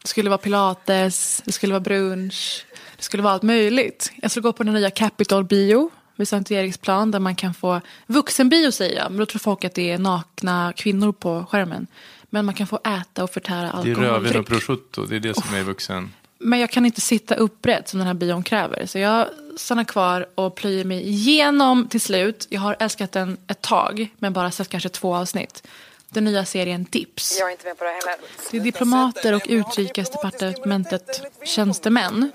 Det 0.03 0.09
skulle 0.09 0.31
vara 0.31 0.39
pilates, 0.39 1.43
det 1.45 1.53
skulle 1.53 1.73
vara 1.73 1.81
brunch, 1.81 2.67
det 3.01 3.05
skulle 3.05 3.23
vara 3.23 3.35
allt 3.35 3.43
möjligt. 3.43 4.13
Jag 4.23 4.31
skulle 4.31 4.43
gå 4.43 4.53
på 4.53 4.63
den 4.63 4.75
nya 4.75 4.91
Capitol 4.91 5.45
Bio 5.45 5.91
vid 6.17 6.29
Sankt 6.29 6.51
Eriksplan 6.51 7.11
där 7.11 7.19
man 7.19 7.35
kan 7.35 7.55
få 7.55 7.81
vuxenbio 8.07 8.73
säger 8.73 8.97
jag, 8.97 9.11
men 9.11 9.19
då 9.19 9.27
tror 9.27 9.39
folk 9.39 9.65
att 9.65 9.75
det 9.75 9.91
är 9.91 9.99
nakna 9.99 10.73
kvinnor 10.77 11.13
på 11.13 11.47
skärmen. 11.51 11.87
Men 12.31 12.45
man 12.45 12.55
kan 12.55 12.67
få 12.67 12.81
äta 13.01 13.25
och 13.25 13.31
förtära 13.31 13.83
Det 13.85 13.91
är 13.91 13.95
rödvin 13.95 14.37
och 14.37 14.47
prosciutto, 14.47 15.05
det 15.07 15.17
är 15.17 15.21
det 15.21 15.35
som 15.35 15.55
är 15.55 15.63
vuxen. 15.63 16.13
Men 16.39 16.59
jag 16.59 16.71
kan 16.71 16.87
inte 16.87 17.01
sitta 17.01 17.35
upprätt 17.35 17.89
som 17.89 17.99
den 17.99 18.07
här 18.07 18.15
bion 18.15 18.43
kräver. 18.43 18.87
Så 18.87 18.99
jag 18.99 19.27
stannar 19.57 19.85
kvar 19.85 20.27
och 20.35 20.55
plöjer 20.55 20.85
mig 20.85 21.09
igenom 21.09 21.89
till 21.89 22.01
slut. 22.01 22.47
Jag 22.51 22.61
har 22.61 22.77
älskat 22.81 23.13
den 23.13 23.37
ett 23.47 23.61
tag, 23.61 24.09
men 24.19 24.33
bara 24.33 24.51
sett 24.51 24.69
kanske 24.69 24.89
två 24.89 25.17
avsnitt. 25.17 25.67
Den 26.11 26.25
nya 26.25 26.45
serien 26.45 26.87
Dips. 26.91 27.37
Jag 27.39 27.49
är 27.49 27.53
inte 27.53 27.67
med 27.67 27.79
på 27.79 27.85
det 27.85 27.91
heller. 27.91 28.15
Det 28.51 28.57
är 28.57 28.61
diplomater 28.61 29.35
och 29.35 29.47
utrikesdepartementet 29.49 31.23
tjänstemän 31.45 32.33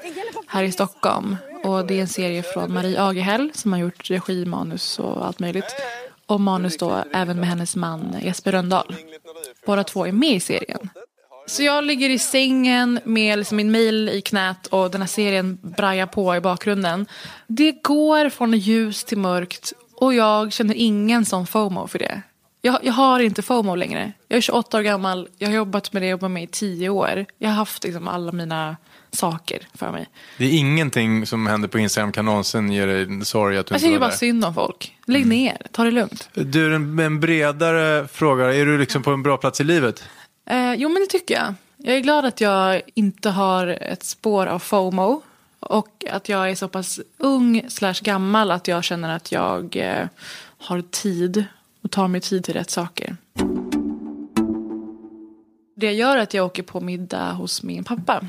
här 0.47 0.63
i 0.63 0.71
Stockholm. 0.71 1.37
Och 1.63 1.85
det 1.85 1.97
är 1.97 2.01
en 2.01 2.07
serie 2.07 2.43
från 2.43 2.73
Marie 2.73 3.01
Agehäll 3.01 3.51
som 3.53 3.73
har 3.73 3.79
gjort 3.79 4.09
regi, 4.09 4.45
manus 4.45 4.99
och 4.99 5.25
allt 5.25 5.39
möjligt. 5.39 5.75
Och 6.25 6.41
manus 6.41 6.77
då 6.77 7.03
även 7.13 7.39
med 7.39 7.49
hennes 7.49 7.75
man 7.75 8.15
Jesper 8.21 8.51
Rönndahl. 8.51 8.95
Båda 9.65 9.83
två 9.83 10.05
är 10.05 10.11
med 10.11 10.31
i 10.31 10.39
serien. 10.39 10.89
Så 11.47 11.63
jag 11.63 11.83
ligger 11.83 12.09
i 12.09 12.19
sängen 12.19 12.99
med 13.03 13.39
liksom 13.39 13.57
min 13.57 13.71
mail 13.71 14.09
i 14.09 14.21
knät 14.21 14.67
och 14.67 14.91
den 14.91 15.01
här 15.01 15.07
serien 15.07 15.57
brajar 15.61 16.05
på 16.05 16.35
i 16.35 16.41
bakgrunden. 16.41 17.05
Det 17.47 17.71
går 17.71 18.29
från 18.29 18.53
ljus 18.53 19.03
till 19.03 19.17
mörkt 19.17 19.73
och 19.93 20.13
jag 20.13 20.53
känner 20.53 20.75
ingen 20.75 21.25
sån 21.25 21.47
FOMO 21.47 21.87
för 21.87 21.99
det. 21.99 22.21
Jag, 22.65 22.79
jag 22.83 22.93
har 22.93 23.19
inte 23.19 23.41
FOMO 23.41 23.75
längre. 23.75 24.11
Jag 24.27 24.37
är 24.37 24.41
28 24.41 24.77
år 24.77 24.81
gammal, 24.81 25.27
jag 25.37 25.47
har 25.47 25.55
jobbat 25.55 25.93
med 25.93 26.01
det, 26.01 26.07
jobbat 26.07 26.31
med 26.31 26.43
i 26.43 26.47
10 26.47 26.89
år. 26.89 27.25
Jag 27.37 27.49
har 27.49 27.55
haft 27.55 27.83
liksom 27.83 28.07
alla 28.07 28.31
mina 28.31 28.77
saker 29.11 29.67
för 29.73 29.91
mig. 29.91 30.09
Det 30.37 30.45
är 30.45 30.57
ingenting 30.57 31.25
som 31.25 31.47
händer 31.47 31.67
på 31.67 31.79
Instagram 31.79 32.11
kan 32.11 32.25
någonsin 32.25 32.71
ge 32.71 32.85
dig 32.85 33.25
sorg 33.25 33.57
att 33.57 33.67
du 33.67 33.73
Jag 33.73 33.77
inte 33.77 33.85
tycker 33.85 33.99
var 33.99 33.99
bara 33.99 34.09
där. 34.09 34.17
synd 34.17 34.45
om 34.45 34.53
folk. 34.53 34.95
Lägg 35.05 35.25
ner, 35.25 35.57
ta 35.71 35.83
det 35.83 35.91
lugnt. 35.91 36.29
Du, 36.33 36.75
en, 36.75 36.99
en 36.99 37.19
bredare 37.19 38.07
fråga. 38.07 38.53
Är 38.53 38.65
du 38.65 38.77
liksom 38.77 39.03
på 39.03 39.11
en 39.11 39.23
bra 39.23 39.37
plats 39.37 39.61
i 39.61 39.63
livet? 39.63 40.03
Eh, 40.49 40.73
jo, 40.73 40.89
men 40.89 41.01
det 41.01 41.07
tycker 41.07 41.35
jag. 41.35 41.53
Jag 41.77 41.95
är 41.95 41.99
glad 41.99 42.25
att 42.25 42.41
jag 42.41 42.81
inte 42.93 43.29
har 43.29 43.67
ett 43.67 44.03
spår 44.03 44.47
av 44.47 44.59
FOMO. 44.59 45.21
Och 45.59 46.05
att 46.11 46.29
jag 46.29 46.49
är 46.49 46.55
så 46.55 46.67
pass 46.67 46.99
ung 47.17 47.65
slash 47.69 47.95
gammal 48.01 48.51
att 48.51 48.67
jag 48.67 48.83
känner 48.83 49.15
att 49.15 49.31
jag 49.31 49.75
eh, 49.75 50.07
har 50.57 50.81
tid 50.81 51.45
och 51.85 51.91
tar 51.91 52.07
mig 52.07 52.21
tid 52.21 52.43
till 52.43 52.53
rätt 52.53 52.69
saker. 52.69 53.17
Det 55.75 55.91
gör 55.93 56.17
att 56.17 56.33
jag 56.33 56.45
åker 56.45 56.63
på 56.63 56.81
middag 56.81 57.31
hos 57.31 57.63
min 57.63 57.83
pappa. 57.83 58.27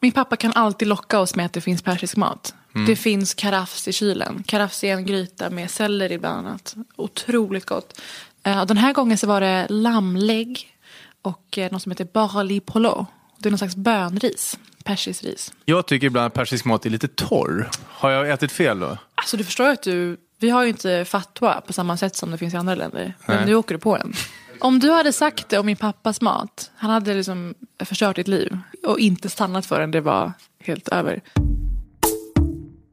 Min 0.00 0.12
pappa 0.12 0.36
kan 0.36 0.52
alltid 0.52 0.88
locka 0.88 1.18
oss 1.18 1.34
med 1.36 1.46
att 1.46 1.52
det 1.52 1.60
finns 1.60 1.82
persisk 1.82 2.16
mat. 2.16 2.54
Det 2.86 2.96
finns 2.96 3.34
karafs 3.34 3.88
i 3.88 3.92
kylen. 3.92 4.42
Karafs 4.46 4.84
är 4.84 4.92
en 4.94 5.06
gryta 5.06 5.50
med 5.50 5.70
selleri 5.70 6.18
bland 6.18 6.38
annat. 6.46 6.76
Otroligt 6.96 7.66
gott. 7.66 8.00
Eh, 8.42 8.64
Den 8.66 8.76
här 8.76 8.92
gången 8.92 9.18
så 9.18 9.26
var 9.26 9.40
det 9.40 9.66
lammlägg 9.70 10.76
och 11.22 11.58
eh, 11.58 11.72
något 11.72 11.82
som 11.82 11.92
heter 11.92 12.04
barli 12.12 12.60
polo. 12.60 13.06
Det 13.38 13.48
är 13.48 13.50
någon 13.50 13.58
slags 13.58 13.76
bönris. 13.76 14.58
Persisk 14.84 15.24
ris. 15.24 15.52
Jag 15.64 15.86
tycker 15.86 16.06
ibland 16.06 16.26
att 16.26 16.34
persisk 16.34 16.64
mat 16.64 16.86
är 16.86 16.90
lite 16.90 17.08
torr. 17.08 17.70
Har 17.88 18.10
jag 18.10 18.30
ätit 18.30 18.52
fel 18.52 18.78
då? 18.80 18.98
Alltså 19.14 19.36
du 19.36 19.44
förstår 19.44 19.68
att 19.68 19.82
du, 19.82 20.16
vi 20.38 20.50
har 20.50 20.62
ju 20.62 20.68
inte 20.68 21.04
fatwa 21.04 21.60
på 21.60 21.72
samma 21.72 21.96
sätt 21.96 22.16
som 22.16 22.30
det 22.30 22.38
finns 22.38 22.54
i 22.54 22.56
andra 22.56 22.74
länder. 22.74 23.14
Men 23.26 23.36
Nej. 23.36 23.46
nu 23.46 23.54
åker 23.54 23.74
du 23.74 23.78
på 23.80 23.96
en. 23.96 24.12
Om 24.60 24.78
du 24.78 24.90
hade 24.90 25.12
sagt 25.12 25.48
det 25.48 25.58
om 25.58 25.66
min 25.66 25.76
pappas 25.76 26.20
mat, 26.20 26.70
han 26.76 26.90
hade 26.90 27.14
liksom 27.14 27.54
förstört 27.84 28.16
ditt 28.16 28.28
liv 28.28 28.58
och 28.86 28.98
inte 28.98 29.28
stannat 29.28 29.66
förrän 29.66 29.90
det 29.90 30.00
var 30.00 30.32
helt 30.64 30.88
över. 30.88 31.20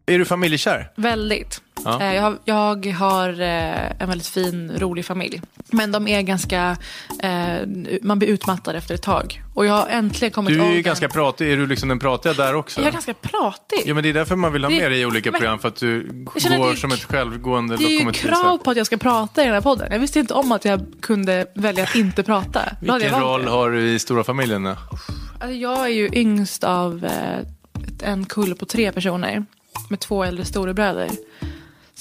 Är 0.05 0.19
du 0.19 0.25
familjekär? 0.25 0.91
Väldigt. 0.95 1.61
Ja. 1.85 2.01
Eh, 2.01 2.13
Jag, 2.15 2.21
har- 2.21 2.37
jag 2.45 2.87
har 2.93 3.29
eh, 3.41 4.01
en 4.01 4.09
väldigt 4.09 4.27
fin, 4.27 4.71
rolig 4.77 5.05
familj. 5.05 5.41
Men 5.73 5.91
de 5.91 6.07
är 6.07 6.21
ganska, 6.21 6.77
eh, 7.19 7.67
man 8.01 8.19
blir 8.19 8.29
utmattad 8.29 8.75
efter 8.75 8.95
ett 8.95 9.01
tag. 9.01 9.41
Och 9.53 9.65
jag 9.65 9.73
har 9.73 9.87
äntligen 9.87 10.31
kommit 10.31 10.53
Du 10.53 10.61
är 10.61 10.71
ju 10.71 10.81
ganska 10.81 11.09
pratig. 11.09 11.51
Är 11.51 11.57
du 11.57 11.67
liksom 11.67 11.89
den 11.89 11.99
pratiga 11.99 12.33
där 12.33 12.55
också? 12.55 12.81
Jag 12.81 12.87
är 12.87 12.91
ganska 12.91 13.13
pratig. 13.13 13.81
Ja, 13.85 13.93
men 13.93 14.03
det 14.03 14.09
är 14.09 14.13
därför 14.13 14.35
man 14.35 14.53
vill 14.53 14.63
ha 14.63 14.71
Det- 14.71 14.77
med 14.77 14.91
dig 14.91 15.01
i 15.01 15.05
olika 15.05 15.31
men- 15.31 15.39
program. 15.39 15.59
För 15.59 15.67
att 15.67 15.75
du 15.75 16.07
går 16.13 16.69
det 16.71 16.77
som 16.77 16.91
ett 16.91 17.03
självgående 17.03 17.77
Det 17.77 17.83
är 17.83 18.05
ju 18.05 18.11
krav 18.11 18.57
på 18.57 18.71
att 18.71 18.77
jag 18.77 18.85
ska 18.85 18.97
prata 18.97 19.41
i 19.41 19.45
den 19.45 19.53
här 19.53 19.61
podden. 19.61 19.87
Jag 19.91 19.99
visste 19.99 20.19
inte 20.19 20.33
om 20.33 20.51
att 20.51 20.65
jag 20.65 20.81
kunde 21.01 21.45
välja 21.55 21.83
att 21.83 21.95
inte 21.95 22.23
prata. 22.23 22.61
Vilken 22.81 23.19
roll 23.19 23.47
har 23.47 23.69
du 23.71 23.89
i 23.91 23.99
stora 23.99 24.23
familjen? 24.23 24.67
Alltså, 24.67 25.51
jag 25.51 25.79
är 25.85 25.87
ju 25.87 26.09
yngst 26.13 26.63
av 26.63 27.05
eh, 27.05 28.09
en 28.09 28.25
kull 28.25 28.55
på 28.55 28.65
tre 28.65 28.91
personer. 28.91 29.45
Med 29.89 29.99
två 29.99 30.23
äldre 30.23 30.45
storebröder. 30.45 31.09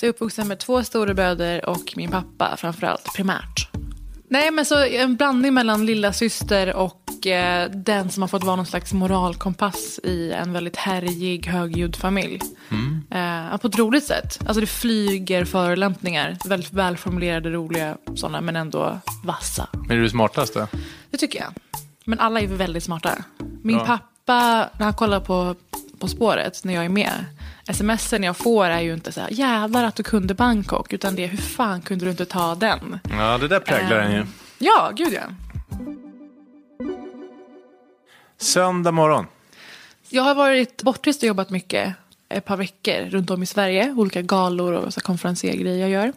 Så 0.03 0.07
jag 0.07 0.09
är 0.09 0.15
uppvuxen 0.15 0.49
med 0.49 0.59
två 0.59 0.83
storebröder 0.85 1.69
och 1.69 1.93
min 1.97 2.11
pappa 2.11 2.57
framförallt, 2.57 3.15
primärt. 3.17 3.69
Nej 4.29 4.51
men 4.51 4.65
så 4.65 4.85
en 4.85 5.17
blandning 5.17 5.55
mellan 5.55 5.87
lilla 5.87 6.13
syster 6.13 6.75
och 6.77 7.27
eh, 7.27 7.71
den 7.71 8.11
som 8.11 8.23
har 8.23 8.29
fått 8.29 8.45
vara 8.45 8.57
någon 8.57 8.67
slags 8.67 8.93
moralkompass 8.93 10.01
i 10.05 10.33
en 10.33 10.53
väldigt 10.53 10.77
härjig, 10.77 11.47
högljudd 11.47 11.97
familj. 11.97 12.41
Eh, 13.11 13.57
på 13.57 13.67
ett 13.67 13.79
roligt 13.79 14.05
sätt. 14.05 14.39
Alltså 14.47 14.61
det 14.61 14.67
flyger 14.67 15.45
förolämpningar. 15.45 16.37
Väldigt 16.45 16.73
välformulerade, 16.73 17.51
roliga 17.51 17.97
sådana 18.15 18.41
men 18.41 18.57
ändå 18.57 18.99
vassa. 19.25 19.69
Men 19.89 19.99
är 19.99 20.03
du 20.03 20.11
smartast 20.11 20.55
då? 20.55 20.67
Det 21.11 21.19
tycker 21.19 21.39
jag. 21.41 21.53
Men 22.05 22.19
alla 22.19 22.41
är 22.41 22.47
väldigt 22.47 22.85
smarta. 22.85 23.25
Min 23.63 23.77
Ja. 23.77 23.85
pappa, 23.85 24.71
när 24.79 24.85
han 24.85 24.95
kollar 24.95 25.21
på 25.21 25.55
På 25.99 26.09
spåret 26.09 26.65
när 26.65 26.75
jag 26.75 26.85
är 26.85 26.89
med. 26.89 27.25
Smsen 27.73 28.23
jag 28.23 28.37
får 28.37 28.65
är 28.67 28.81
ju 28.81 28.95
inte 28.95 29.13
så 29.13 29.21
här, 29.21 29.29
jävlar 29.31 29.85
att 29.85 29.95
du 29.95 30.03
kunde 30.03 30.35
Bangkok. 30.35 30.93
Utan 30.93 31.15
det 31.15 31.25
är, 31.25 31.29
hur 31.29 31.39
fan 31.39 31.81
kunde 31.83 32.05
du 32.05 32.11
inte 32.11 32.25
ta 32.25 32.55
den? 32.55 32.99
Ja, 33.19 33.39
det 33.39 33.49
där 33.49 33.61
präglar 33.61 33.99
en 33.99 34.13
ju. 34.13 34.19
Ehm, 34.19 34.27
Ja, 34.59 34.91
gud 34.97 35.13
ja. 35.13 35.21
Söndag 38.39 38.93
morgon. 38.93 39.27
Jag 40.09 40.23
har 40.23 40.35
varit 40.35 40.83
bortrest 40.83 41.23
och 41.23 41.27
jobbat 41.27 41.51
mycket 41.51 41.95
ett 42.29 42.45
par 42.45 42.57
veckor 42.57 43.11
runt 43.11 43.31
om 43.31 43.43
i 43.43 43.47
Sverige. 43.47 43.95
Olika 43.97 44.23
galor 44.23 44.73
och 44.73 44.95
konferensiergrejer 44.95 45.79
jag 45.89 45.91
gör. 45.91 46.13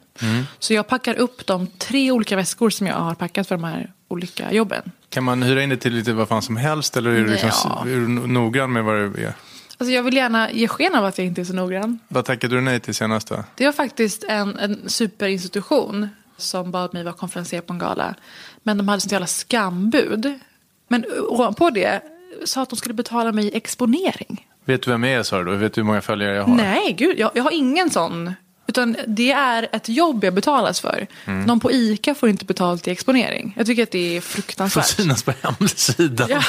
Så 0.59 0.73
jag 0.73 0.87
packar 0.87 1.15
upp 1.15 1.45
de 1.45 1.67
tre 1.67 2.11
olika 2.11 2.35
väskor 2.35 2.69
som 2.69 2.87
jag 2.87 2.95
har 2.95 3.15
packat 3.15 3.47
för 3.47 3.55
de 3.55 3.63
här 3.63 3.91
olika 4.07 4.51
jobben. 4.53 4.91
Kan 5.09 5.23
man 5.23 5.43
hyra 5.43 5.63
in 5.63 5.69
det 5.69 5.77
till 5.77 5.93
lite 5.93 6.13
vad 6.13 6.27
fan 6.27 6.41
som 6.41 6.57
helst 6.57 6.97
eller 6.97 7.11
är 7.11 7.15
du, 7.21 7.27
liksom, 7.27 7.49
Ja. 7.63 7.81
är 7.81 7.95
du 7.95 8.07
noggrann 8.07 8.73
med 8.73 8.83
vad 8.83 8.95
det 8.95 9.23
är? 9.23 9.33
Alltså 9.77 9.93
jag 9.93 10.03
vill 10.03 10.15
gärna 10.15 10.51
ge 10.51 10.67
sken 10.67 10.95
av 10.95 11.05
att 11.05 11.17
jag 11.17 11.27
inte 11.27 11.41
är 11.41 11.45
så 11.45 11.53
noggrann. 11.53 11.99
Vad 12.07 12.25
tackade 12.25 12.55
du 12.55 12.61
nej 12.61 12.79
till 12.79 12.95
senast 12.95 13.27
då? 13.27 13.43
Det 13.55 13.65
var 13.65 13.71
faktiskt 13.71 14.23
en, 14.23 14.59
en 14.59 14.89
superinstitution 14.89 16.09
som 16.37 16.71
bad 16.71 16.93
mig 16.93 17.03
vara 17.03 17.13
konferencier 17.13 17.61
på 17.61 17.73
en 17.73 17.79
gala. 17.79 18.15
Men 18.63 18.77
de 18.77 18.87
hade 18.87 19.01
sånt 19.01 19.11
jävla 19.11 19.27
skambud. 19.27 20.39
Men 20.87 21.05
ovanpå 21.29 21.69
det 21.69 22.01
sa 22.45 22.61
att 22.61 22.69
de 22.69 22.75
skulle 22.75 22.93
betala 22.93 23.31
mig 23.31 23.51
exponering. 23.53 24.47
Vet 24.65 24.81
du 24.81 24.91
vem 24.91 25.03
jag 25.03 25.13
är 25.13 25.23
sa 25.23 25.43
du? 25.43 25.55
Vet 25.55 25.73
du 25.73 25.81
hur 25.81 25.85
många 25.85 26.01
följare 26.01 26.35
jag 26.35 26.43
har? 26.43 26.55
Nej, 26.55 26.95
gud, 26.97 27.19
jag, 27.19 27.31
jag 27.33 27.43
har 27.43 27.51
ingen 27.51 27.89
sån. 27.89 28.33
Utan 28.67 28.97
det 29.07 29.31
är 29.31 29.67
ett 29.71 29.89
jobb 29.89 30.23
jag 30.23 30.33
betalas 30.33 30.79
för. 30.79 31.07
Mm. 31.25 31.43
Någon 31.45 31.59
på 31.59 31.71
ICA 31.71 32.15
får 32.15 32.29
inte 32.29 32.45
betalt 32.45 32.87
i 32.87 32.91
exponering. 32.91 33.53
Jag 33.57 33.65
tycker 33.65 33.83
att 33.83 33.91
det 33.91 34.17
är 34.17 34.21
Får 34.21 34.29
fruktansvärt. 34.33 34.85
synas 34.85 35.23
på 35.23 35.33
hemsidan. 35.41 36.27
Ja, 36.29 36.41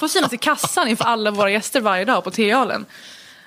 får 0.00 0.08
synas 0.08 0.32
i 0.32 0.36
kassan 0.36 0.88
inför 0.88 1.04
alla 1.04 1.30
våra 1.30 1.50
gäster 1.50 1.80
varje 1.80 2.04
dag 2.04 2.24
på 2.24 2.30
tealen. 2.30 2.84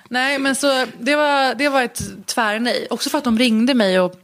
Nej, 0.08 0.38
men 0.38 0.54
så 0.54 0.86
det 1.00 1.16
var, 1.16 1.54
det 1.54 1.68
var 1.68 1.82
ett 1.82 2.02
tvärnej. 2.26 2.86
Också 2.90 3.10
för 3.10 3.18
att 3.18 3.24
de 3.24 3.38
ringde 3.38 3.74
mig 3.74 4.00
och 4.00 4.20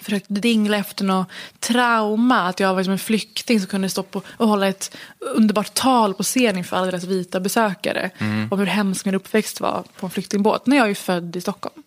försökte 0.00 0.32
dingla 0.34 0.76
efter 0.76 1.04
något 1.04 1.28
trauma. 1.60 2.48
Att 2.48 2.60
jag 2.60 2.74
var 2.74 2.82
som 2.82 2.92
en 2.92 2.98
flykting 2.98 3.60
som 3.60 3.68
kunde 3.68 3.88
stå 3.88 4.02
på 4.02 4.22
och 4.28 4.48
hålla 4.48 4.68
ett 4.68 4.96
underbart 5.20 5.74
tal 5.74 6.14
på 6.14 6.22
scen 6.22 6.58
inför 6.58 6.76
alla 6.76 6.86
deras 6.86 7.04
vita 7.04 7.40
besökare. 7.40 8.10
Om 8.50 8.58
hur 8.58 8.66
hemsk 8.66 9.04
min 9.04 9.14
uppväxt 9.14 9.60
var 9.60 9.84
på 10.00 10.06
en 10.06 10.10
flyktingbåt. 10.10 10.66
När 10.66 10.76
jag 10.76 10.90
är 10.90 10.94
född 10.94 11.36
i 11.36 11.40
Stockholm. 11.40 11.82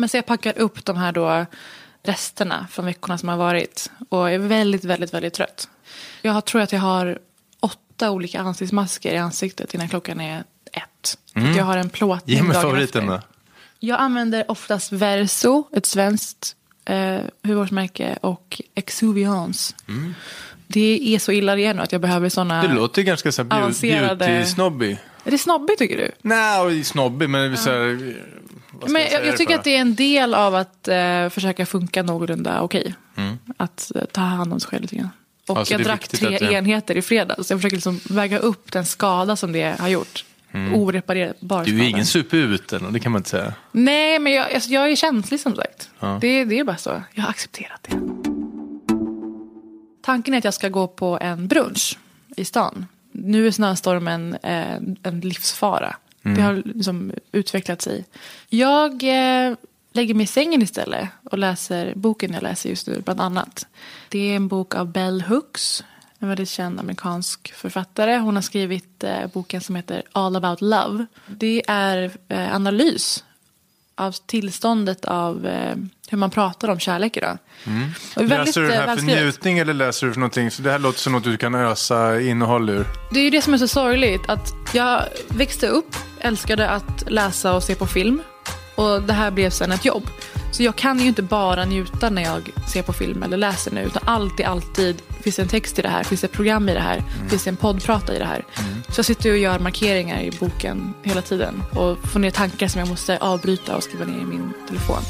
Men 0.00 0.08
så 0.08 0.16
jag 0.16 0.26
packar 0.26 0.58
upp 0.58 0.84
de 0.84 0.96
här 0.96 1.12
då 1.12 1.46
resterna 2.02 2.66
från 2.70 2.84
veckorna 2.84 3.18
som 3.18 3.28
har 3.28 3.36
varit. 3.36 3.90
Och 4.08 4.30
är 4.30 4.38
väldigt, 4.38 4.84
väldigt, 4.84 5.14
väldigt 5.14 5.34
trött. 5.34 5.68
Jag 6.22 6.44
tror 6.44 6.60
att 6.62 6.72
jag 6.72 6.80
har 6.80 7.18
åtta 7.60 8.10
olika 8.10 8.40
ansiktsmasker 8.40 9.14
i 9.14 9.18
ansiktet 9.18 9.74
innan 9.74 9.88
klockan 9.88 10.20
är 10.20 10.44
ett. 10.72 11.18
Att 11.34 11.56
jag 11.56 11.64
har 11.64 11.76
en 11.76 11.90
plåtning 11.90 12.36
Ge 12.36 12.42
mig 12.42 12.54
favoriten 12.54 13.06
då. 13.06 13.20
Jag 13.78 14.00
använder 14.00 14.50
oftast 14.50 14.92
Verso, 14.92 15.64
ett 15.72 15.86
svenskt 15.86 16.56
eh, 16.84 17.18
hudvårdsmärke, 17.44 18.18
och 18.20 18.60
Exuviance. 18.74 19.74
Det 20.66 21.14
är 21.14 21.18
så 21.18 21.32
illa 21.32 21.54
det 21.54 21.62
är 21.64 21.74
nu 21.74 21.82
att 21.82 21.92
jag 21.92 22.00
behöver 22.00 22.28
sådana... 22.28 22.62
Det 22.62 22.74
låter 22.74 23.02
ganska 23.02 23.32
så 23.32 23.42
här 23.42 23.48
beau- 23.48 23.62
Avancerade- 23.62 24.26
beauty-snobbig. 24.26 24.96
Är 25.24 25.30
det 25.30 25.38
snobbigt 25.38 25.78
tycker 25.78 25.96
du? 25.96 26.10
Nej, 26.22 26.84
snobbig 26.84 27.30
men 27.30 27.56
så 27.56 27.70
här, 27.70 28.16
Men 28.88 29.02
jag, 29.12 29.26
jag 29.26 29.36
tycker 29.36 29.54
att 29.54 29.64
det 29.64 29.76
är 29.76 29.80
en 29.80 29.94
del 29.94 30.34
av 30.34 30.54
att 30.54 30.88
eh, 30.88 31.28
försöka 31.28 31.66
funka 31.66 32.02
någorlunda 32.02 32.60
okej. 32.60 32.94
Mm. 33.16 33.38
Att 33.56 33.92
eh, 33.94 34.04
ta 34.04 34.20
hand 34.20 34.52
om 34.52 34.60
sig 34.60 34.70
själv 34.70 34.82
lite 34.82 34.96
grann. 34.96 35.10
Och 35.48 35.56
Alltså, 35.58 35.74
det 35.74 35.74
jag 35.74 35.80
är 35.80 35.84
drack 35.84 36.02
viktigt 36.02 36.20
tre 36.20 36.34
att 36.34 36.40
det- 36.40 36.52
enheter 36.52 36.96
i 36.96 37.02
fredags. 37.02 37.50
Jag 37.50 37.58
försöker 37.58 37.76
liksom 37.76 38.00
väga 38.04 38.38
upp 38.38 38.72
den 38.72 38.86
skada 38.86 39.36
som 39.36 39.52
det 39.52 39.76
har 39.80 39.88
gjort. 39.88 40.24
Oreparerbar 40.74 41.56
Mm. 41.56 41.64
Du 41.64 41.72
är 41.72 41.76
skada. 41.78 41.88
ingen 41.88 42.06
superuten, 42.06 42.92
det 42.92 43.00
kan 43.00 43.12
man 43.12 43.18
inte 43.18 43.30
säga. 43.30 43.54
Nej, 43.72 44.18
men 44.18 44.32
jag, 44.32 44.52
alltså, 44.54 44.70
jag 44.70 44.90
är 44.90 44.96
känslig 44.96 45.40
som 45.40 45.54
sagt. 45.56 45.90
Ja. 46.00 46.18
Det, 46.20 46.44
det 46.44 46.58
är 46.58 46.64
bara 46.64 46.76
så. 46.76 47.02
Jag 47.14 47.22
har 47.22 47.30
accepterat 47.30 47.82
det. 47.82 47.96
Tanken 50.02 50.34
är 50.34 50.38
att 50.38 50.44
jag 50.44 50.54
ska 50.54 50.68
gå 50.68 50.86
på 50.86 51.18
en 51.20 51.48
brunch 51.48 51.98
i 52.36 52.44
stan. 52.44 52.86
Nu 53.12 53.46
är 53.46 53.50
snöstormen 53.50 54.34
eh, 54.42 54.74
en 55.02 55.20
livsfara. 55.20 55.96
Det 56.22 56.40
har 56.40 56.62
liksom 56.64 57.12
utvecklat 57.32 57.82
sig. 57.82 58.04
Jag 58.48 58.92
eh, 59.02 59.54
lägger 59.92 60.14
mig 60.14 60.24
i 60.24 60.26
sängen 60.26 60.62
istället 60.62 61.08
och 61.30 61.38
läser 61.38 61.92
boken 61.96 62.32
jag 62.34 62.42
läser 62.42 62.70
just 62.70 62.86
nu, 62.86 63.00
bland 63.04 63.20
annat. 63.20 63.66
Det 64.08 64.18
är 64.18 64.36
en 64.36 64.48
bok 64.48 64.74
av 64.74 64.92
Bell 64.92 65.22
Hooks, 65.22 65.84
en 66.18 66.28
väldigt 66.28 66.48
känd 66.48 66.80
amerikansk 66.80 67.52
författare. 67.52 68.18
Hon 68.18 68.34
har 68.34 68.42
skrivit 68.42 69.04
eh, 69.04 69.26
boken 69.32 69.60
som 69.60 69.76
heter 69.76 70.02
All 70.12 70.36
about 70.36 70.60
love. 70.60 71.06
Det 71.26 71.62
är 71.68 72.10
eh, 72.28 72.54
analys 72.54 73.24
av 73.94 74.12
tillståndet 74.26 75.04
av 75.04 75.46
eh, 75.46 75.76
hur 76.08 76.18
man 76.18 76.30
pratar 76.30 76.68
om 76.68 76.78
kärlek 76.78 77.16
idag. 77.16 77.38
Det 77.64 77.70
väldigt, 78.14 78.30
Läser 78.30 78.60
du 78.60 78.66
den 78.66 78.76
eh, 78.76 78.78
här 78.80 78.86
för 78.86 78.94
välskrivet. 78.94 79.22
njutning 79.22 79.58
eller 79.58 79.74
läser 79.74 80.06
du 80.06 80.12
för 80.12 80.20
någonting? 80.20 80.50
Så 80.50 80.62
det 80.62 80.70
här 80.70 80.78
låter 80.78 80.98
som 80.98 81.12
något 81.12 81.24
du 81.24 81.36
kan 81.36 81.54
ösa 81.54 82.20
innehåll 82.20 82.70
ur. 82.70 82.86
Det 83.12 83.20
är 83.20 83.24
ju 83.24 83.30
det 83.30 83.42
som 83.42 83.54
är 83.54 83.58
så 83.58 83.68
sorgligt. 83.68 84.20
Att 84.28 84.52
jag 84.74 85.02
växte 85.28 85.68
upp, 85.68 85.96
älskade 86.20 86.70
att 86.70 87.10
läsa 87.10 87.54
och 87.54 87.62
se 87.62 87.74
på 87.74 87.86
film. 87.86 88.22
Och 88.74 89.02
det 89.02 89.12
här 89.12 89.30
blev 89.30 89.50
sen 89.50 89.72
ett 89.72 89.84
jobb. 89.84 90.02
Så 90.52 90.62
jag 90.62 90.76
kan 90.76 90.98
ju 90.98 91.06
inte 91.06 91.22
bara 91.22 91.64
njuta 91.64 92.10
när 92.10 92.22
jag 92.22 92.50
ser 92.72 92.82
på 92.82 92.92
film 92.92 93.22
eller 93.22 93.36
läser 93.36 93.70
nu. 93.70 93.82
Utan 93.82 94.02
alltid, 94.06 94.46
alltid 94.46 95.02
finns 95.22 95.36
det 95.36 95.42
en 95.42 95.48
text 95.48 95.78
i 95.78 95.82
det 95.82 95.88
här, 95.88 96.04
finns 96.04 96.20
det 96.20 96.26
ett 96.26 96.32
program 96.32 96.68
i 96.68 96.74
det 96.74 96.80
här, 96.80 97.02
finns 97.28 97.44
det 97.44 97.50
en 97.50 97.56
poddprata 97.56 98.14
i 98.14 98.18
det 98.18 98.24
här. 98.24 98.44
Så 98.88 98.98
jag 98.98 99.06
sitter 99.06 99.30
och 99.30 99.38
gör 99.38 99.58
markeringar 99.58 100.20
i 100.20 100.30
boken 100.40 100.94
hela 101.02 101.22
tiden. 101.22 101.62
Och 101.72 101.98
får 101.98 102.20
ner 102.20 102.30
tankar 102.30 102.68
som 102.68 102.78
jag 102.78 102.88
måste 102.88 103.18
avbryta 103.18 103.76
och 103.76 103.82
skriva 103.82 104.04
ner 104.04 104.20
i 104.20 104.24
min 104.24 104.52
telefon. 104.68 105.02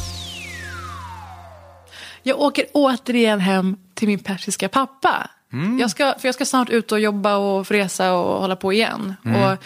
Jag 2.23 2.40
åker 2.40 2.67
återigen 2.73 3.40
hem 3.40 3.76
till 3.95 4.09
min 4.09 4.19
persiska 4.19 4.69
pappa. 4.69 5.31
Jag, 5.80 5.90
ska, 5.90 6.14
för 6.19 6.28
jag 6.28 6.35
ska 6.35 6.45
snart 6.45 6.71
ut 6.71 6.92
och 6.92 7.00
jobba 7.00 7.37
och 7.37 7.71
resa 7.71 8.12
och 8.12 8.40
hålla 8.40 8.57
på 8.57 8.73
igen. 8.73 9.14
Och 9.23 9.57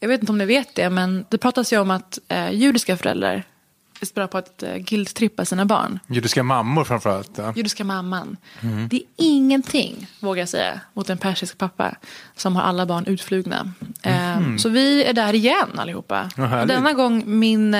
jag 0.00 0.08
vet 0.08 0.20
inte 0.20 0.32
om 0.32 0.38
ni 0.38 0.44
vet 0.46 0.74
det, 0.74 0.90
men 0.90 1.24
det 1.28 1.38
pratas 1.38 1.72
ju 1.72 1.78
om 1.80 1.90
att 1.90 2.18
eh, 2.28 2.50
judiska 2.50 2.96
föräldrar 2.96 3.42
är 4.00 4.14
bra 4.14 4.26
på 4.26 4.38
att 4.38 4.62
eh, 4.62 4.76
guilt-trippa 4.76 5.44
sina 5.44 5.64
barn. 5.64 5.98
Judiska 6.06 6.42
mammor 6.42 6.84
framförallt. 6.84 7.30
Ja. 7.38 7.52
Judiska 7.56 7.84
mamman. 7.84 8.36
Det 8.90 8.96
är 8.96 9.02
ingenting, 9.16 10.06
vågar 10.20 10.42
jag 10.42 10.48
säga, 10.48 10.80
mot 10.92 11.10
en 11.10 11.18
persisk 11.18 11.58
pappa 11.58 11.94
som 12.36 12.56
har 12.56 12.62
alla 12.62 12.86
barn 12.86 13.04
utflugna. 13.06 13.72
Eh, 14.02 14.56
Så 14.58 14.68
vi 14.68 15.04
är 15.04 15.12
där 15.12 15.34
igen 15.34 15.68
allihopa. 15.78 16.28
Denna 16.66 16.92
gång 16.92 17.22
min 17.26 17.76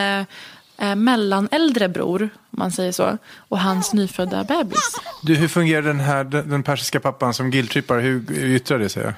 eh, 0.83 0.95
mellanäldre 0.95 1.89
bror, 1.89 2.23
om 2.23 2.59
man 2.59 2.73
säger 2.73 2.93
så, 2.93 3.19
och 3.37 3.61
hans 3.61 3.93
nyfödda 3.93 4.45
bebis. 4.45 4.97
Du, 5.23 5.35
hur 5.35 5.49
fungerar 5.49 5.83
den 5.83 6.01
här 6.01 6.25
den 6.25 6.63
persiska 6.63 7.01
pappan 7.01 7.35
som 7.35 7.51
guilt-trippar? 7.51 8.01
Hur 8.01 8.33
yttrar 8.45 8.79
det 8.79 8.89
sig? 8.89 9.13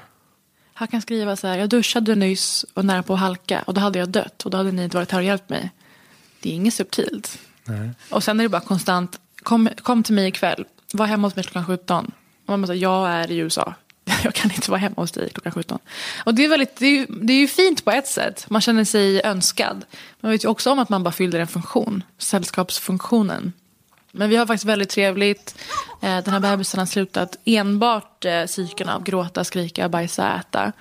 Han 0.73 0.87
kan 0.87 1.01
skriva 1.01 1.35
så 1.35 1.47
här, 1.47 1.57
jag 1.57 1.69
duschade 1.69 2.15
nyss 2.15 2.65
och 2.73 2.85
nära 2.85 3.03
på 3.03 3.13
att 3.13 3.19
halka 3.19 3.61
och 3.61 3.73
då 3.73 3.81
hade 3.81 3.99
jag 3.99 4.09
dött 4.09 4.45
och 4.45 4.51
då 4.51 4.57
hade 4.57 4.71
ni 4.71 4.83
inte 4.83 4.97
varit 4.97 5.11
här 5.11 5.19
och 5.19 5.25
hjälpt 5.25 5.49
mig. 5.49 5.71
Det 6.39 6.49
är 6.49 6.53
inget 6.53 6.73
subtilt. 6.73 7.39
Och 8.09 8.23
sen 8.23 8.39
är 8.39 8.43
det 8.43 8.49
bara 8.49 8.61
konstant, 8.61 9.19
kom, 9.43 9.69
kom 9.83 10.03
till 10.03 10.15
mig 10.15 10.27
ikväll, 10.27 10.65
var 10.93 11.05
hemma 11.05 11.27
hos 11.27 11.35
mig 11.35 11.43
klockan 11.45 11.65
17. 11.65 12.05
Och 12.05 12.49
man 12.49 12.61
bara 12.61 12.67
säger, 12.67 12.81
jag 12.81 13.09
är 13.09 13.31
i 13.31 13.37
USA. 13.37 13.73
Jag 14.23 14.33
kan 14.33 14.51
inte 14.51 14.71
vara 14.71 14.79
hemma 14.79 14.95
hos 14.95 15.11
dig 15.11 15.29
klockan 15.29 15.51
17. 15.51 15.79
Och 16.23 16.35
det 16.35 16.45
är, 16.45 16.49
väldigt, 16.49 16.75
det, 16.75 16.85
är 16.85 16.91
ju, 16.91 17.05
det 17.05 17.33
är 17.33 17.37
ju 17.37 17.47
fint 17.47 17.85
på 17.85 17.91
ett 17.91 18.07
sätt. 18.07 18.45
Man 18.49 18.61
känner 18.61 18.83
sig 18.83 19.21
önskad. 19.23 19.85
Man 20.19 20.31
vet 20.31 20.43
ju 20.43 20.47
också 20.47 20.71
om 20.71 20.79
att 20.79 20.89
man 20.89 21.03
bara 21.03 21.11
fyller 21.11 21.39
en 21.39 21.47
funktion. 21.47 22.03
Sällskapsfunktionen. 22.17 23.53
Men 24.11 24.29
vi 24.29 24.35
har 24.35 24.45
faktiskt 24.45 24.65
väldigt 24.65 24.89
trevligt. 24.89 25.55
Eh, 26.01 26.23
Den 26.23 26.33
här 26.33 26.39
bebisen 26.39 26.79
har 26.79 26.85
slutat 26.85 27.37
enbart 27.45 28.25
eh, 28.25 28.45
cykeln 28.45 28.89
av 28.89 29.03
gråta, 29.03 29.43
skrika, 29.43 29.89
bajsa, 29.89 30.39
äta. 30.39 30.71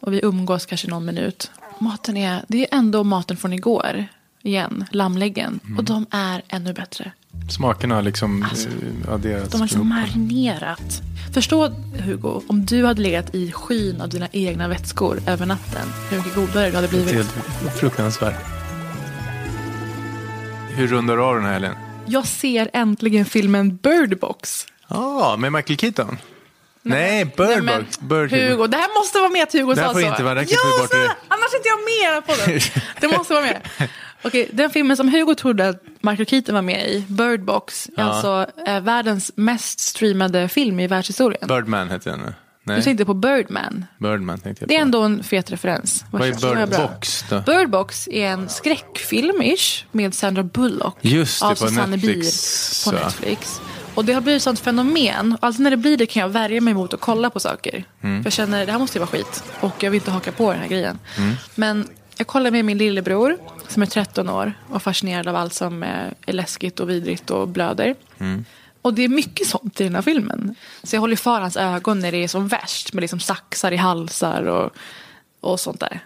Och 0.00 0.12
vi 0.12 0.20
umgås 0.22 0.66
kanske 0.66 0.88
någon 0.88 1.04
minut. 1.04 1.50
Maten 1.78 2.16
är, 2.16 2.44
det 2.48 2.62
är 2.62 2.78
ändå 2.78 3.04
maten 3.04 3.36
från 3.36 3.52
igår. 3.52 4.06
Igen, 4.42 4.84
lammläggen. 4.90 5.60
Och 5.78 5.84
de 5.84 6.06
är 6.10 6.42
ännu 6.48 6.72
bättre. 6.72 7.12
Smakerna 7.50 7.94
har 7.94 8.02
liksom 8.02 8.46
Alltså, 8.50 8.68
eh, 8.68 9.14
adderats. 9.14 9.50
De 9.50 9.60
har 9.60 9.66
liksom 9.66 9.88
marinerat. 9.88 11.02
Förstå 11.34 11.68
Hugo, 11.98 12.42
om 12.46 12.64
du 12.66 12.84
hade 12.84 13.02
legat 13.02 13.34
i 13.34 13.52
skyn 13.52 14.00
av 14.00 14.08
dina 14.08 14.28
egna 14.32 14.68
vätskor 14.68 15.20
över 15.26 15.46
natten. 15.46 15.88
Hur 16.10 16.16
mycket 16.16 16.34
godare 16.34 16.70
det 16.70 16.76
hade 16.76 16.86
Det 16.88 16.96
är 16.98 17.04
blivit. 17.04 17.14
helt 17.14 17.76
fruktansvärt. 17.78 18.34
Hur 20.74 20.86
rundar 20.88 21.16
du 21.16 21.22
av 21.22 21.34
den 21.34 21.44
här 21.44 21.52
helgen? 21.52 21.74
Jag 22.06 22.26
ser 22.26 22.70
äntligen 22.72 23.24
filmen 23.24 23.76
Bird 23.76 24.18
Box. 24.18 24.66
Ja, 24.88 24.96
ah, 24.96 25.36
med 25.36 25.52
Michael 25.52 25.78
Keaton. 25.78 26.16
Nej, 26.82 27.24
Bird 27.24 27.64
Nej, 27.64 27.78
Box. 27.78 28.00
Bird 28.00 28.30
Hugo, 28.32 28.66
det 28.66 28.76
här 28.76 29.00
måste 29.00 29.18
vara 29.18 29.30
med 29.30 29.42
att 29.42 29.52
Hugo 29.52 29.74
Det 29.74 29.80
här 29.80 29.88
sa 29.88 29.92
får 29.92 30.02
inte 30.02 30.22
vara, 30.22 30.34
det 30.34 30.40
här 30.40 30.48
ja, 30.50 30.80
bort 30.82 30.90
det. 30.90 31.16
annars 31.28 31.52
är 31.52 31.56
inte 31.56 31.68
jag 31.68 31.80
med 31.92 32.26
på 32.26 32.32
den. 32.50 32.60
Det 33.10 33.18
måste 33.18 33.32
vara 33.34 33.44
med. 33.44 33.60
Okej, 34.24 34.48
den 34.52 34.70
filmen 34.70 34.96
som 34.96 35.08
Hugo 35.08 35.34
trodde 35.34 35.68
att 35.68 35.82
Michael 36.00 36.26
Keaton 36.26 36.54
var 36.54 36.62
med 36.62 36.88
i, 36.88 37.04
Bird 37.08 37.44
Box, 37.44 37.86
är 37.86 37.92
Ja. 37.96 38.04
alltså 38.04 38.46
eh, 38.66 38.80
världens 38.80 39.32
mest 39.36 39.80
streamade 39.80 40.48
film 40.48 40.80
i 40.80 40.86
världshistorien. 40.86 41.48
Birdman 41.48 41.90
heter 41.90 42.10
den 42.10 42.20
nu. 42.20 42.34
Nej, 42.64 42.76
Du 42.76 42.82
tänkte 42.82 43.04
på 43.04 43.14
Birdman. 43.14 43.84
Birdman 43.98 44.38
tänkte 44.40 44.62
jag 44.62 44.68
Det 44.68 44.74
är 44.74 44.78
på. 44.78 44.82
ändå 44.82 45.02
en 45.02 45.22
fet 45.22 45.50
referens. 45.52 46.04
Vad 46.10 46.28
är 46.28 46.32
Så 46.32 46.46
jag 46.46 46.56
Bird 46.56 46.68
bra. 46.68 46.86
Box 46.88 47.24
då? 47.30 47.40
Bird 47.40 47.70
Box 47.70 48.08
är 48.08 48.26
en 48.26 48.48
skräckfilm-ish 48.48 49.84
med 49.92 50.14
Sandra 50.14 50.42
Bullock. 50.42 50.96
Just 51.00 51.40
det, 51.40 51.46
av 51.46 51.50
på 51.50 51.56
Susanne 51.56 51.86
Netflix, 51.86 52.14
Bier 52.20 52.30
så. 52.30 52.90
på 52.90 52.96
Netflix. 52.96 53.60
Och 53.94 54.04
det 54.04 54.12
har 54.12 54.20
blivit 54.20 54.38
ett 54.40 54.42
sånt 54.44 54.58
fenomen. 54.60 55.36
Alltid 55.40 55.60
när 55.60 55.70
det 55.70 55.76
blir 55.76 55.96
det 55.96 56.06
kan 56.06 56.20
jag 56.20 56.28
värja 56.28 56.60
mig 56.60 56.74
mot 56.74 56.94
att 56.94 57.00
kolla 57.00 57.30
på 57.30 57.40
saker. 57.40 57.84
Mm. 58.02 58.22
För 58.22 58.26
jag 58.26 58.32
känner 58.32 58.66
det 58.66 58.72
här 58.72 58.78
måste 58.78 58.98
ju 58.98 59.00
vara 59.00 59.10
skit. 59.10 59.44
Och 59.60 59.82
jag 59.82 59.90
vill 59.90 60.00
inte 60.00 60.10
haka 60.10 60.32
på 60.32 60.52
den 60.52 60.60
här 60.60 60.68
grejen. 60.68 60.98
Mm. 61.18 61.34
Men 61.54 61.88
jag 62.16 62.26
kollar 62.26 62.50
med 62.50 62.64
min 62.64 62.78
lillebror 62.78 63.36
som 63.72 63.82
är 63.82 63.86
13 63.86 64.28
år 64.28 64.52
och 64.68 64.82
fascinerad 64.82 65.28
av 65.28 65.36
allt 65.36 65.54
som 65.54 65.82
är 65.82 66.14
läskigt 66.26 66.80
och 66.80 66.90
vidrigt 66.90 67.30
och 67.30 67.48
blöder. 67.48 67.94
Mm. 68.18 68.44
Och 68.82 68.94
det 68.94 69.02
är 69.02 69.08
mycket 69.08 69.46
sånt 69.46 69.80
i 69.80 69.84
den 69.84 69.94
här 69.94 70.02
filmen. 70.02 70.54
Så 70.82 70.96
jag 70.96 71.00
håller 71.00 71.16
för 71.16 71.40
hans 71.40 71.56
ögon 71.56 71.98
när 71.98 72.12
det 72.12 72.24
är 72.24 72.28
som 72.28 72.48
värst 72.48 72.92
med 72.92 73.00
liksom 73.00 73.20
saxar 73.20 73.72
i 73.72 73.76
halsar 73.76 74.42
och, 74.42 74.70
och 75.40 75.60
sånt 75.60 75.80
där. 75.80 76.00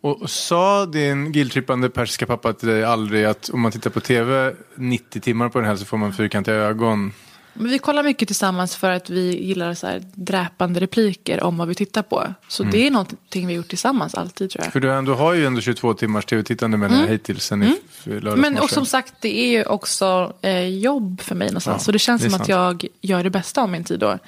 Och 0.00 0.30
sa 0.30 0.86
din 0.86 1.32
guilt-trippande 1.32 1.88
persiska 1.88 2.26
pappa 2.26 2.52
till 2.52 2.68
dig 2.68 2.84
aldrig 2.84 3.24
att 3.24 3.48
om 3.48 3.60
man 3.60 3.72
tittar 3.72 3.90
på 3.90 4.00
tv 4.00 4.54
90 4.74 5.20
timmar 5.20 5.48
på 5.48 5.58
den 5.58 5.68
här 5.68 5.76
så 5.76 5.84
får 5.84 5.96
man 5.96 6.12
fyrkantiga 6.12 6.54
ögon? 6.54 7.12
Men 7.58 7.70
vi 7.70 7.78
kollar 7.78 8.02
mycket 8.02 8.28
tillsammans 8.28 8.76
för 8.76 8.90
att 8.90 9.10
vi 9.10 9.44
gillar 9.44 9.74
så 9.74 9.86
här 9.86 10.02
dräpande 10.14 10.80
repliker 10.80 11.42
om 11.42 11.56
vad 11.58 11.68
vi 11.68 11.74
tittar 11.74 12.02
på. 12.02 12.34
Så 12.48 12.62
Mm. 12.62 12.72
det 12.72 12.86
är 12.86 12.90
någonting 12.90 13.46
vi 13.46 13.54
gjort 13.54 13.68
tillsammans 13.68 14.14
alltid 14.14 14.50
tror 14.50 14.64
jag. 14.64 14.72
För 14.72 14.80
du 14.80 14.92
ändå 14.92 15.14
har 15.14 15.32
ju 15.34 15.46
ändå 15.46 15.60
22 15.60 15.94
timmars 15.94 16.24
tv-tittande 16.24 16.76
med 16.76 16.90
här 16.90 17.06
hittills 17.06 17.44
sen 17.44 17.62
i 17.62 17.66
f- 17.66 18.02
lördags 18.06 18.26
Mm. 18.38 18.40
Men 18.54 18.62
och 18.62 18.70
som 18.70 18.86
sagt, 18.86 19.14
det 19.20 19.38
är 19.38 19.48
ju 19.48 19.64
också 19.64 20.32
eh, 20.42 20.66
jobb 20.68 21.20
för 21.20 21.34
mig 21.34 21.48
någonstans. 21.48 21.82
Ja, 21.82 21.84
så 21.84 21.92
det 21.92 21.98
känns 21.98 22.22
det 22.22 22.30
som 22.30 22.38
sant. 22.38 22.48
Mm. 22.48 22.60
att 22.68 22.80
jag 22.82 22.90
gör 23.00 23.24
det 23.24 23.30
bästa 23.30 23.62
av 23.62 23.68
min 23.68 23.84
tid 23.84 23.98
då. 24.00 24.18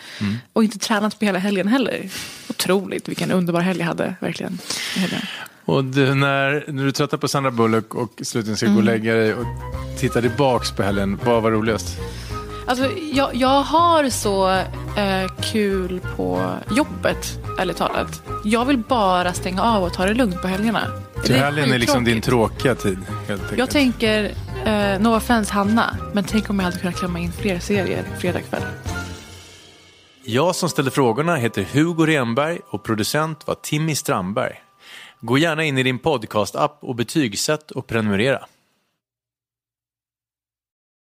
Och 0.53 0.65
inte 0.65 0.79
tränat 0.79 1.19
på 1.19 1.25
hela 1.25 1.39
helgen 1.39 1.69
heller. 1.69 2.11
Otroligt, 2.51 3.09
vilken 3.09 3.31
underbar 3.31 3.61
helg 3.61 3.79
jag 3.81 3.87
hade 3.87 4.15
verkligen. 4.21 4.59
helgen. 4.97 5.21
Och 5.65 5.85
du, 5.85 6.15
när, 6.15 6.65
när 6.73 6.85
du 6.85 6.93
tröttnar 6.93 7.19
på 7.19 7.29
Sandra 7.29 7.51
Bullock 7.51 7.95
och 7.95 8.13
slutligen 8.23 8.57
ska 8.57 8.67
gå 8.67 8.73
och 8.73 8.79
Mm. 8.83 8.95
lägga 8.95 9.15
dig 9.15 9.35
och 9.35 9.45
titta 9.99 10.21
tillbaks 10.21 10.71
på 10.73 10.83
helgen, 10.83 11.19
vad 11.25 11.43
var 11.43 11.51
roligast? 11.51 11.87
Alltså, 12.69 12.91
jag, 13.13 13.35
jag 13.35 13.63
har 13.63 14.11
så 14.11 14.51
eh, 14.51 15.31
kul 15.53 16.01
på 16.17 16.51
jobbet, 16.71 17.39
ärligt 17.59 17.77
talat. 17.77 18.23
Jag 18.45 18.65
vill 18.65 18.79
bara 18.79 19.33
stänga 19.33 19.63
av 19.63 19.83
och 19.83 19.93
ta 19.93 20.07
det 20.07 20.15
lugnt 20.15 20.43
på 20.43 20.49
helgerna. 20.49 20.93
Så 21.15 21.33
Det 21.33 21.39
helgen 21.39 21.73
är 21.73 21.79
liksom 21.79 22.05
din 22.05 22.21
tråkiga 22.21 22.75
tid. 22.75 22.99
Helt. 23.29 23.43
Jag 23.57 23.71
tänker, 23.71 24.25
eh, 24.65 25.01
no 25.01 25.17
offense 25.17 25.53
Hanna, 25.53 25.97
men 26.13 26.25
tänk 26.25 26.51
om 26.51 26.59
jag 26.59 26.65
hade 26.65 26.79
kunnat 26.79 26.97
klämma 26.97 27.19
in 27.19 27.33
fler 27.33 27.59
serier 27.59 28.05
fredag 28.19 28.41
kväll. 28.41 28.63
Jag 30.25 30.57
som 30.57 30.69
ställde 30.69 30.91
frågorna 30.91 31.37
heter 31.37 31.67
Hugo 31.73 32.07
Renberg 32.07 32.61
och 32.71 32.83
producent 32.83 33.47
var 33.47 33.55
Timmy 33.55 33.95
Strandberg. 33.95 34.55
Gå 35.21 35.39
gärna 35.39 35.65
in 35.65 35.79
i 35.79 35.83
din 35.83 35.99
podcast-app 35.99 36.79
och 36.81 36.95
betygsätt 36.95 37.71
och 37.71 37.87
prenumerera. 37.87 38.47